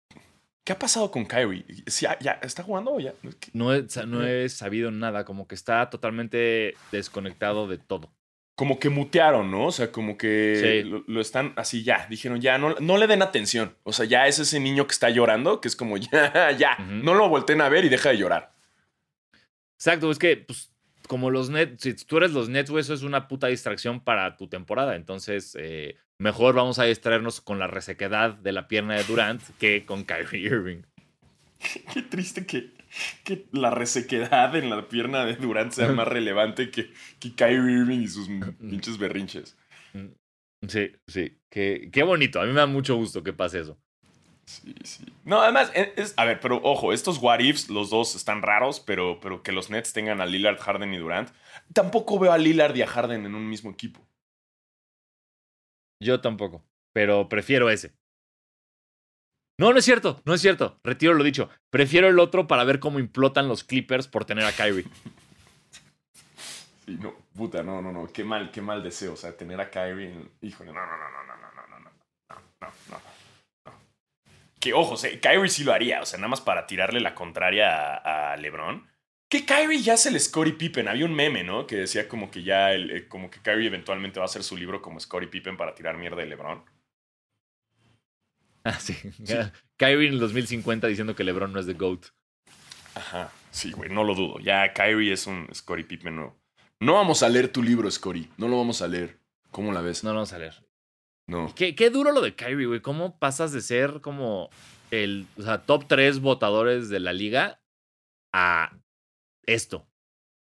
[0.63, 1.65] ¿Qué ha pasado con Kyrie?
[1.87, 3.13] ¿Sí, ya, ya, ¿Está jugando o ya?
[3.51, 8.09] No he, no he sabido nada, como que está totalmente desconectado de todo.
[8.55, 9.65] Como que mutearon, ¿no?
[9.67, 10.89] O sea, como que Sí.
[10.89, 12.05] lo, lo están así ya.
[12.07, 13.75] Dijeron, ya, no, no le den atención.
[13.83, 16.77] O sea, ya es ese niño que está llorando, que es como, ya, ya.
[16.79, 18.53] No lo volteen a ver y deja de llorar.
[19.77, 20.71] Exacto, es que, pues,
[21.07, 24.47] como los Nets, si tú eres los Nets, eso es una puta distracción para tu
[24.47, 24.95] temporada.
[24.95, 29.85] Entonces, eh, mejor vamos a distraernos con la resequedad de la pierna de Durant que
[29.85, 30.83] con Kyrie Irving.
[31.93, 32.71] Qué triste que,
[33.25, 37.99] que la resequedad en la pierna de Durant sea más relevante que, que Kyrie Irving
[37.99, 39.57] y sus pinches berrinches.
[40.65, 41.37] Sí, sí.
[41.51, 42.39] Qué, qué bonito.
[42.39, 43.77] A mí me da mucho gusto que pase eso.
[44.45, 45.05] Sí, sí.
[45.25, 48.79] No, además, e- es, a ver, pero ojo, estos what ifs, los dos están raros,
[48.79, 51.31] pero, pero que los Nets tengan a Lillard, Harden y Durant.
[51.73, 54.05] Tampoco veo a Lillard y a Harden en un mismo equipo.
[56.01, 56.63] Yo tampoco,
[56.93, 57.93] pero prefiero ese.
[59.59, 60.79] No, no es cierto, no es cierto.
[60.83, 61.49] Retiro lo dicho.
[61.71, 64.85] Prefiero el otro para ver cómo implotan los Clippers por tener a Kyrie.
[66.85, 68.11] Sí, no, puta, no, no, no.
[68.11, 69.13] Qué mal, qué mal deseo.
[69.13, 70.11] O sea, tener a Kyrie.
[70.11, 71.91] en- Híjole, no, no, no, no, no, no, no, no,
[72.61, 73.01] no, no.
[74.59, 76.01] Que ojo, o Kyrie sí lo haría.
[76.01, 78.87] O sea, nada más para tirarle la contraria a LeBron.
[79.33, 80.87] Que Kyrie ya es el Scottie Pippen.
[80.87, 81.65] Había un meme, ¿no?
[81.65, 84.55] Que decía como que ya, el, eh, como que Kyrie eventualmente va a hacer su
[84.55, 86.63] libro como Scottie Pippen para tirar mierda de LeBron.
[88.63, 88.95] Ah, sí.
[89.75, 92.05] Kyrie en el 2050 diciendo que LeBron no es de GOAT.
[92.93, 94.37] Ajá, sí, güey, no lo dudo.
[94.37, 96.39] Ya Kyrie es un Scottie Pippen nuevo.
[96.79, 98.29] No vamos a leer tu libro, Scottie.
[98.37, 99.17] No lo vamos a leer.
[99.49, 100.03] ¿Cómo la ves?
[100.03, 100.63] No lo vamos a leer.
[101.25, 101.51] No.
[101.55, 102.81] Qué, qué duro lo de Kyrie, güey.
[102.81, 104.51] ¿Cómo pasas de ser como
[104.91, 107.59] el o sea, top 3 votadores de la liga
[108.31, 108.77] a
[109.45, 109.87] esto?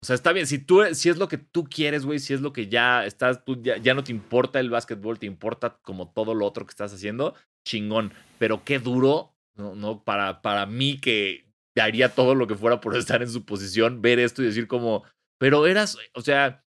[0.03, 2.43] O sea, está bien, si tú si es lo que tú quieres, güey, si es
[2.43, 6.12] lo que ya estás, tú ya, ya, no te importa el básquetbol, te importa como
[6.12, 7.35] todo lo otro que estás haciendo,
[7.66, 8.12] chingón.
[8.39, 11.47] Pero qué duro, no, no para, para mí que
[11.80, 15.05] haría todo lo que fuera por estar en su posición, ver esto y decir como,
[15.39, 16.64] pero eras, o sea,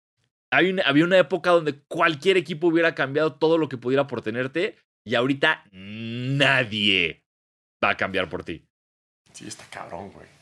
[0.51, 4.75] hay había una época donde cualquier equipo hubiera cambiado todo lo que pudiera por tenerte
[5.05, 7.25] y ahorita nadie
[7.83, 8.67] va a cambiar por ti.
[9.31, 10.40] Sí, está cabrón, güey.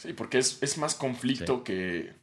[0.00, 1.64] Sí, porque es, es más conflicto sí.
[1.64, 2.14] que...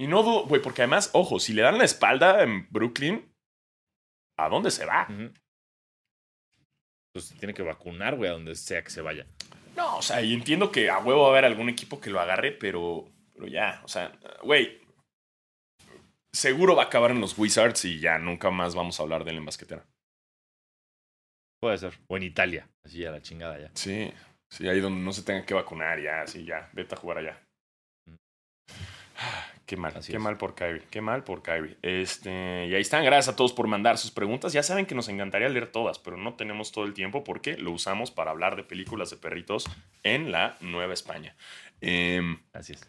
[0.00, 3.32] Y no dudo, güey, porque además, ojo, si le dan la espalda en Brooklyn,
[4.36, 5.06] ¿a dónde se va?
[5.08, 5.40] Uh -huh.
[7.14, 9.26] Pues tiene que vacunar, güey, a donde sea que se vaya.
[9.76, 12.18] No, o sea, y entiendo que a huevo va a haber algún equipo que lo
[12.18, 14.80] agarre, pero, pero ya, o sea, güey,
[16.32, 19.30] seguro va a acabar en los Wizards y ya nunca más vamos a hablar de
[19.30, 19.86] él en basquetera.
[21.60, 21.98] Puede ser.
[22.08, 23.70] O en Italia, así ya la chingada ya.
[23.74, 24.10] Sí,
[24.50, 27.40] sí, ahí donde no se tenga que vacunar, ya, así, ya, vete a jugar allá.
[28.06, 28.14] Mm.
[29.66, 30.22] Qué mal, Así qué es.
[30.24, 31.76] mal por Kyrie, qué mal por Kyrie.
[31.82, 34.52] Este, y ahí están, gracias a todos por mandar sus preguntas.
[34.52, 37.70] Ya saben que nos encantaría leer todas, pero no tenemos todo el tiempo porque lo
[37.70, 39.66] usamos para hablar de películas de perritos
[40.02, 41.36] en la Nueva España.
[41.80, 42.20] Eh,
[42.52, 42.80] Así es.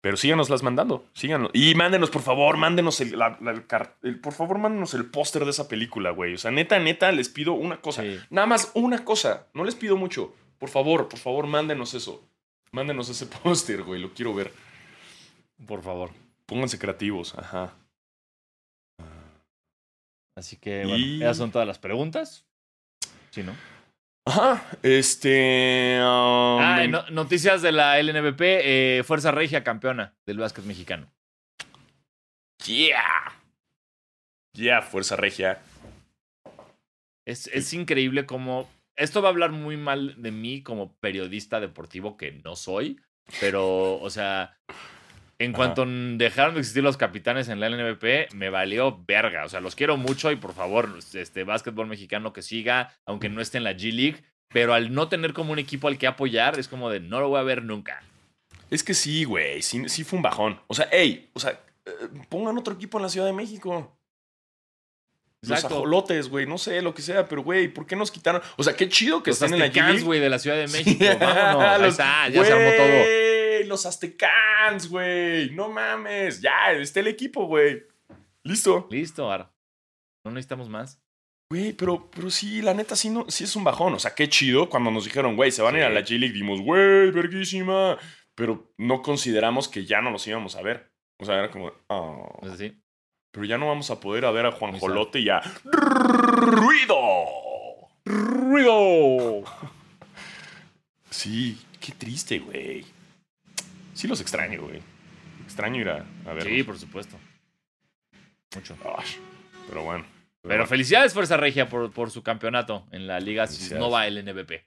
[0.00, 1.50] Pero síganos las mandando, síganos.
[1.52, 3.64] Y mándenos, por favor, mándenos el, la, la, el,
[4.02, 6.34] el por favor, mándenos el póster de esa película, güey.
[6.34, 8.02] O sea, neta, neta, les pido una cosa.
[8.02, 8.18] Sí.
[8.30, 9.46] Nada más una cosa.
[9.52, 10.34] No les pido mucho.
[10.60, 12.22] Por favor, por favor, mándenos eso.
[12.70, 14.00] Mándenos ese póster, güey.
[14.00, 14.52] Lo quiero ver.
[15.66, 16.10] Por favor.
[16.46, 17.74] Pónganse creativos, ajá.
[20.36, 21.22] Así que, bueno, y...
[21.22, 22.46] esas son todas las preguntas.
[23.30, 23.54] Sí, ¿no?
[24.26, 25.98] Ajá, este...
[26.00, 26.60] Um...
[26.60, 28.40] Ah, no, noticias de la LNBP.
[28.40, 31.10] Eh, Fuerza Regia campeona del básquet mexicano.
[32.66, 33.32] Yeah.
[34.52, 35.62] Yeah, Fuerza Regia.
[37.24, 38.68] Es, es increíble cómo...
[39.00, 43.00] Esto va a hablar muy mal de mí como periodista deportivo que no soy,
[43.40, 44.58] pero, o sea,
[45.38, 45.90] en cuanto Ajá.
[45.90, 49.46] dejaron de existir los capitanes en la LNBP, me valió verga.
[49.46, 53.40] O sea, los quiero mucho y por favor, este básquetbol mexicano que siga, aunque no
[53.40, 54.22] esté en la G League.
[54.52, 57.30] Pero al no tener como un equipo al que apoyar, es como de no lo
[57.30, 58.02] voy a ver nunca.
[58.68, 59.62] Es que sí, güey.
[59.62, 60.60] Sí, sí fue un bajón.
[60.66, 61.52] O sea, hey, o sea,
[61.86, 61.92] eh,
[62.28, 63.96] pongan otro equipo en la Ciudad de México.
[65.42, 65.68] Exacto.
[65.68, 68.42] Los ajolotes, güey, no sé, lo que sea, pero güey, ¿por qué nos quitaron?
[68.56, 70.68] O sea, qué chido que los estén en la G güey, de la Ciudad de
[70.68, 71.04] México.
[71.20, 71.80] Vámonos.
[71.80, 73.68] los, Ahí está, ya wey, se armó todo.
[73.68, 75.50] Los Aztecans, güey.
[75.50, 76.40] No mames.
[76.40, 77.82] Ya, está el equipo, güey.
[78.42, 78.86] Listo.
[78.90, 79.52] Listo, ahora.
[80.24, 81.02] No necesitamos más.
[81.50, 83.94] Güey, pero, pero sí, la neta, sí, no, sí es un bajón.
[83.94, 85.78] O sea, qué chido cuando nos dijeron, güey, se van sí.
[85.78, 86.34] a ir a la G-League.
[86.34, 87.98] Dimos, güey, verguísima.
[88.34, 90.92] Pero no consideramos que ya no los íbamos a ver.
[91.18, 92.38] O sea, era como, oh.
[92.42, 92.79] ¿Es así?
[93.32, 96.98] Pero ya no vamos a poder a ver a Juan Jolote y a Ruido.
[98.04, 99.44] Ruido.
[101.10, 102.84] Sí, qué triste, güey.
[103.94, 104.80] Sí los extraño, güey.
[105.44, 106.44] Extraño ir a, a ver.
[106.44, 107.16] Sí, por supuesto.
[108.54, 108.76] Mucho.
[109.68, 110.04] pero bueno.
[110.42, 113.46] Pero, pero felicidades, Fuerza Regia, por, por, su campeonato en la Liga
[113.78, 114.64] Nova LNBP.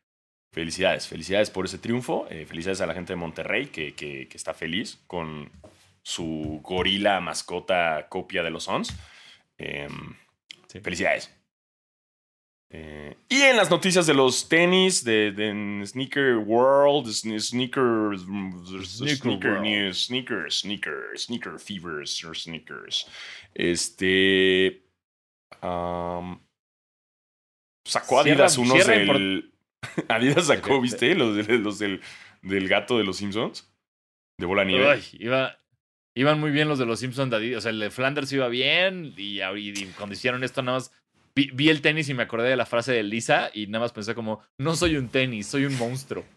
[0.53, 2.27] Felicidades, felicidades por ese triunfo.
[2.29, 5.49] Eh, felicidades a la gente de Monterrey que, que, que está feliz con
[6.03, 8.95] su gorila mascota copia de los Sons.
[9.57, 9.87] Eh,
[10.67, 10.79] sí.
[10.81, 11.33] Felicidades.
[12.75, 19.61] Eh, y en las noticias de los tenis, de, de Sneaker World, Sneaker, sneaker, sneaker
[19.61, 23.07] News, Sneaker, Sneaker, Sneaker Fevers, or Sneakers.
[23.53, 24.81] Este.
[25.61, 26.39] Um,
[27.85, 29.53] sacó Adidas cierra, unos cierra del.
[30.09, 31.13] Adidas sacó, ¿viste?
[31.13, 32.01] Los del,
[32.41, 33.71] del gato de los Simpsons.
[34.39, 34.89] De bola nieve.
[34.89, 35.59] Ay, iba,
[36.15, 37.33] iban muy bien los de los Simpsons.
[37.33, 39.13] O sea, el de Flanders iba bien.
[39.17, 39.39] Y,
[39.97, 40.91] cuando hicieron esto, nada más
[41.35, 43.91] Vi, vi, el tenis y me acordé de la frase de Lisa y nada más
[43.91, 46.23] pensé como, no soy un tenis, soy un monstruo.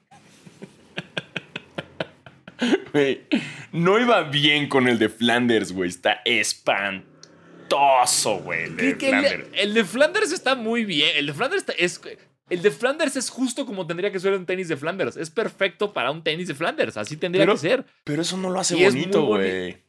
[2.92, 3.26] Güey,
[3.72, 5.90] no iba bien con el de Flanders, güey.
[5.90, 8.64] Está espantoso, güey.
[8.64, 11.10] El, de el, el de Flanders está muy bien.
[11.16, 12.00] El de Flanders está, es...
[12.48, 15.16] El de Flanders es justo como tendría que ser un tenis de Flanders.
[15.16, 16.96] Es perfecto para un tenis de Flanders.
[16.96, 17.84] Así tendría pero, que ser.
[18.04, 19.84] Pero eso no lo hace y bonito, güey.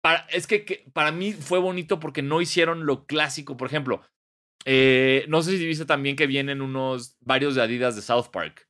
[0.00, 3.56] Para, es que, que, para mí fue bonito porque no hicieron lo clásico.
[3.56, 4.00] Por ejemplo,
[4.64, 8.68] eh, no sé si viste también que vienen unos varios de Adidas de South Park.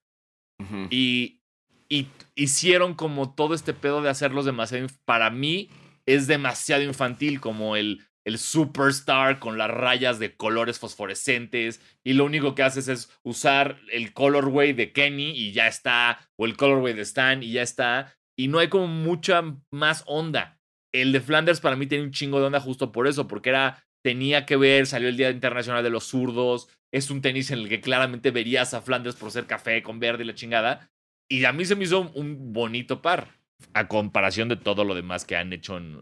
[0.59, 0.89] Uh -huh.
[0.91, 1.41] y,
[1.89, 4.89] y, hicieron como todo este pedo de hacerlos demasiado.
[5.05, 5.71] Para mí
[6.07, 11.81] es demasiado infantil, como el, el superstar con las rayas de colores fosforescentes.
[12.05, 16.21] Y lo único que haces es usar el colorway de Kenny y ya está.
[16.37, 18.15] O el colorway de Stan y ya está.
[18.39, 20.61] Y no hay como mucha más onda.
[20.93, 23.83] El de Flanders para mí tiene un chingo de onda justo por eso, porque era
[24.05, 27.69] tenía que ver, salió el Día Internacional de los Zurdos, es un tenis en el
[27.69, 30.91] que claramente verías a Flanders por ser café con verde y la chingada.
[31.31, 33.35] Y a mí se me hizo un bonito par,
[33.75, 36.01] a comparación de todo lo demás que han hecho en,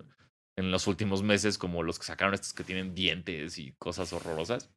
[0.57, 4.71] en los últimos meses, como los que sacaron estos que tienen dientes y cosas horrorosas.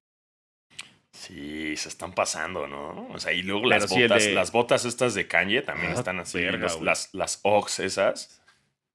[1.12, 3.08] Sí, se están pasando, ¿no?
[3.08, 6.42] O sea, y luego las botas, las botas estas de Kanye también ah, están así.
[6.42, 8.44] las, las Ox esas.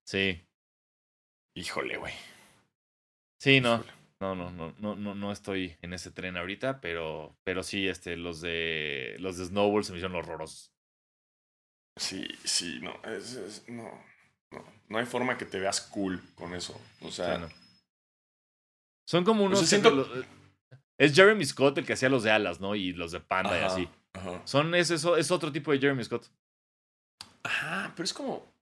[0.06, 0.46] Sí.
[1.56, 2.14] Híjole, güey.
[3.40, 3.84] Sí, no.
[4.20, 8.16] No, no, no, no, no, no estoy en ese tren ahorita, pero, pero sí, este,
[8.16, 10.72] los de los de Snowball se me hicieron horrorosos.
[11.96, 13.90] Sí, sí, no, es, no,
[14.54, 16.80] no, no hay forma que te veas cool con eso.
[17.02, 17.48] O sea,
[19.04, 19.72] son como unos.
[20.96, 22.74] Es Jeremy Scott el que hacía los de alas, ¿no?
[22.74, 23.88] Y los de panda y así.
[24.44, 26.30] Son es, es otro tipo de Jeremy Scott.
[27.42, 28.52] Ajá, pero es como.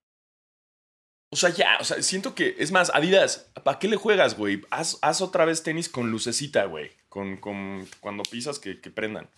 [1.31, 2.55] O sea, ya, o sea, siento que.
[2.59, 4.61] Es más, Adidas, ¿para qué le juegas, güey?
[4.69, 6.91] Haz, haz, otra vez tenis con lucecita, güey.
[7.09, 9.29] Con, con, cuando pisas que, que prendan.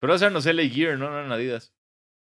[0.00, 1.72] Pero o sea, no sé, LA Gear, no, no, Adidas.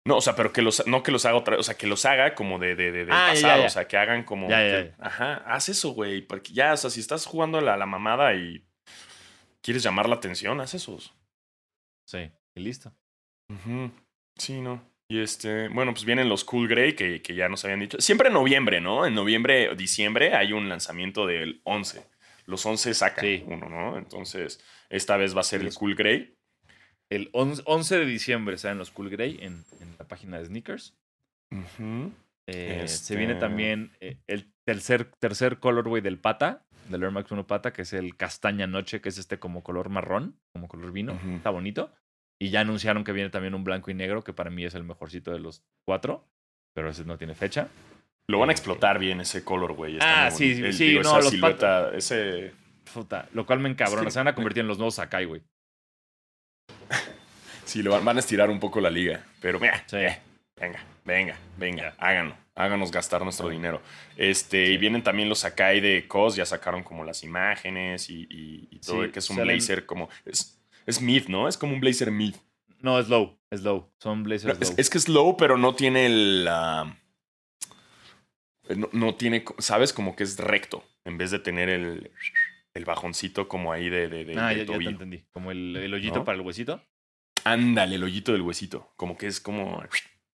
[0.07, 1.87] No, o sea, pero que los, no que los haga otra vez, o sea, que
[1.87, 4.47] los haga como de, de, de, ah, pasado, o sea, que hagan como.
[4.99, 6.21] ajá, haz eso, güey.
[6.21, 8.63] Porque ya, o sea, si estás jugando la, la mamada y
[9.61, 11.15] quieres llamar la atención, haz esos.
[12.07, 12.93] Sí, y listo.
[14.37, 14.95] Sí, no.
[15.07, 17.99] Y este, bueno, pues vienen los Cool Grey que, que ya nos habían dicho.
[17.99, 19.05] Siempre en noviembre, ¿no?
[19.05, 22.05] En noviembre o diciembre hay un lanzamiento del 11.
[22.45, 23.97] Los 11 sacan uno, ¿no?
[23.97, 26.34] Entonces, esta vez va a ser el Cool Grey.
[27.09, 29.63] El 11 de diciembre salen los Cool Grey en,
[29.99, 30.95] la página de Sneakers.
[32.47, 37.31] Eh, se viene este también eh, el tercer, tercer colorway del pata, del Air Max
[37.31, 40.91] 1 Pata, que es el castaña noche, que es este como color marrón, como color
[40.91, 41.19] vino.
[41.35, 41.91] Está bonito.
[42.39, 44.83] Y ya anunciaron que viene también un blanco y negro, que para mí es el
[44.83, 46.27] mejorcito de los cuatro,
[46.73, 47.69] pero ese no tiene fecha.
[48.27, 49.97] Lo van a explotar bien ese color, güey.
[50.01, 52.53] Ah, sí, sí, no, los silueta, ese...
[52.93, 54.09] Puta, lo cual me encabrona.
[54.11, 55.41] Se van a convertir en los nuevos Sakai, güey.
[57.65, 59.23] sí, lo van, a estirar un poco la liga.
[59.41, 60.19] Pero mira, eh,
[60.59, 63.81] venga, venga, venga, háganlo háganos gastar nuestro dinero.
[64.15, 69.11] Este, Y vienen también los Sakai de COS, ya sacaron como las imágenes y, todo,
[69.11, 70.09] que es un blazer como...
[70.25, 71.47] Es, es mid, ¿no?
[71.47, 72.35] Es como un blazer mid.
[72.79, 73.89] No, es low, es low.
[73.99, 74.75] Son blazers es, low.
[74.77, 76.45] Es, que es low, pero no tiene el...
[78.91, 79.91] no, tiene, ¿sabes?
[79.91, 82.11] Como que es recto, en vez de tener el,
[82.75, 85.25] el bajoncito como ahí de, de, ah, ya, te entendí.
[85.31, 86.81] Como el, el hoyito para el huesito.
[87.43, 88.93] Ándale, el hoyito del huesito.
[88.95, 89.81] Como que es como...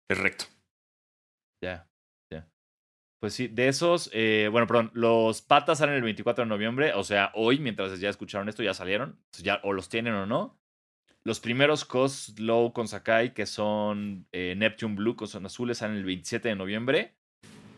[0.08, 0.46] Es recto.
[1.62, 1.88] Ya.
[3.20, 7.02] Pues sí, de esos, eh, bueno, perdón, los patas salen el 24 de noviembre, o
[7.02, 10.56] sea, hoy, mientras ya escucharon esto, ya salieron, ya o los tienen o no.
[11.24, 15.96] Los primeros Cos Low con Sakai, que son eh, Neptune Blue, que son azules, salen
[15.96, 17.16] el 27 de noviembre.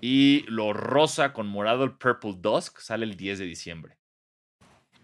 [0.02, 3.99] Y los rosa con morado, el Purple Dusk, sale el 10 de diciembre.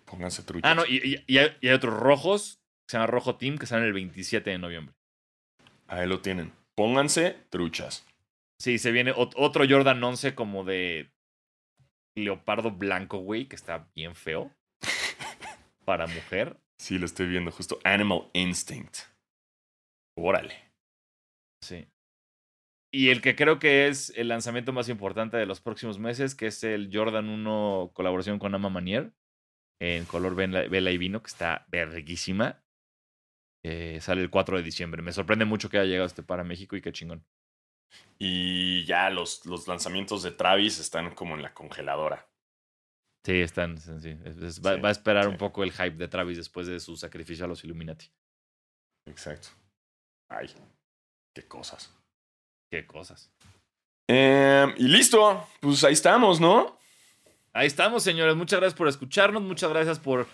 [0.07, 0.71] Pónganse truchas.
[0.71, 4.49] Ah, no, y, hay, otros rojos, que se llama Rojo Team, que salen el 27
[4.49, 4.95] de noviembre.
[5.89, 6.53] Ahí lo tienen.
[6.75, 8.07] Pónganse truchas.
[8.59, 11.13] Sí, se viene otro Jordan 11 como de
[12.17, 14.51] leopardo blanco, güey, que está bien feo.
[15.85, 16.59] para mujer.
[16.79, 17.79] Sí, lo estoy viendo justo.
[17.85, 18.99] Animal Instinct.
[20.19, 20.55] Órale.
[21.63, 21.87] Sí.
[22.93, 26.47] Y el que creo que es el lanzamiento más importante de los próximos meses, que
[26.47, 29.13] es el Jordan 1 colaboración con Ama Manier,
[29.81, 32.62] en color vela y vino, que está verguísima.
[33.64, 35.03] Eh, sale el 4 de diciembre.
[35.03, 37.24] Me sorprende mucho que haya llegado este para México y qué chingón.
[38.18, 42.29] Y ya los, los lanzamientos de Travis están como en la congeladora.
[43.26, 43.79] Sí, están.
[43.79, 44.14] Sí.
[44.64, 47.64] va, a esperar un poco el hype de Travis después de su sacrificio a los
[47.64, 48.07] Illuminati.
[49.09, 49.49] Exacto.
[50.30, 50.49] Ay,
[51.34, 51.92] qué cosas.
[52.71, 53.33] Qué cosas.
[54.09, 55.45] Em, y listo.
[55.61, 56.76] Pues ahí estamos, ¿no?
[57.57, 58.37] Ahí estamos, señores.
[58.37, 59.42] Muchas gracias por escucharnos.
[59.42, 60.26] Muchas gracias por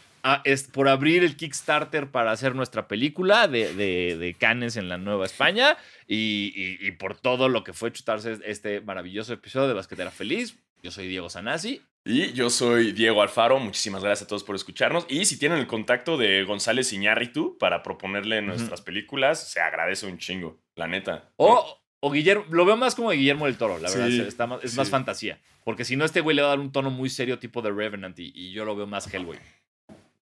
[0.42, 4.98] es por abrir el Kickstarter para hacer nuestra película de, de, de Cannes en la
[4.98, 5.76] Nueva España
[6.08, 10.58] y, y, por todo lo que fue chutarse este maravilloso episodio de Basquetera Feliz.
[10.82, 11.80] Yo soy Diego Sanasi.
[12.04, 13.60] Y yo soy Diego Alfaro.
[13.60, 15.06] Muchísimas gracias a todos por escucharnos.
[15.08, 20.18] Y si tienen el contacto de González Iñárritu para proponerle nuestras películas, se agradece un
[20.18, 21.30] chingo, la neta.
[21.36, 24.08] O, o Guillermo, lo veo más como de Guillermo del Toro, la verdad.
[24.08, 25.38] Está más, es más fantasía.
[25.64, 27.70] Porque si no, este güey le va a dar un tono muy serio tipo de
[27.70, 29.38] Revenant y, y yo lo veo más Hellboy.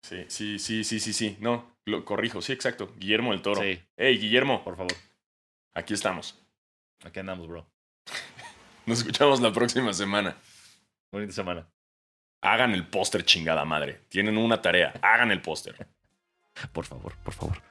[0.03, 1.37] Sí, sí, sí, sí, sí, sí.
[1.41, 2.43] No, lo corrijo.
[2.43, 2.93] Sí, exacto.
[2.99, 3.63] Guillermo del Toro.
[3.63, 3.81] Sí.
[3.97, 4.63] Hey, Guillermo.
[4.63, 4.93] Por favor.
[5.73, 6.39] Aquí estamos.
[7.03, 7.67] Aquí andamos, bro.
[8.87, 10.37] Nos escuchamos la próxima semana.
[11.11, 11.67] Bonita semana.
[12.43, 14.03] Hagan el póster, chingada madre.
[14.11, 14.93] Tienen una tarea.
[15.01, 15.87] Hagan el póster.
[16.73, 17.63] por favor, por favor.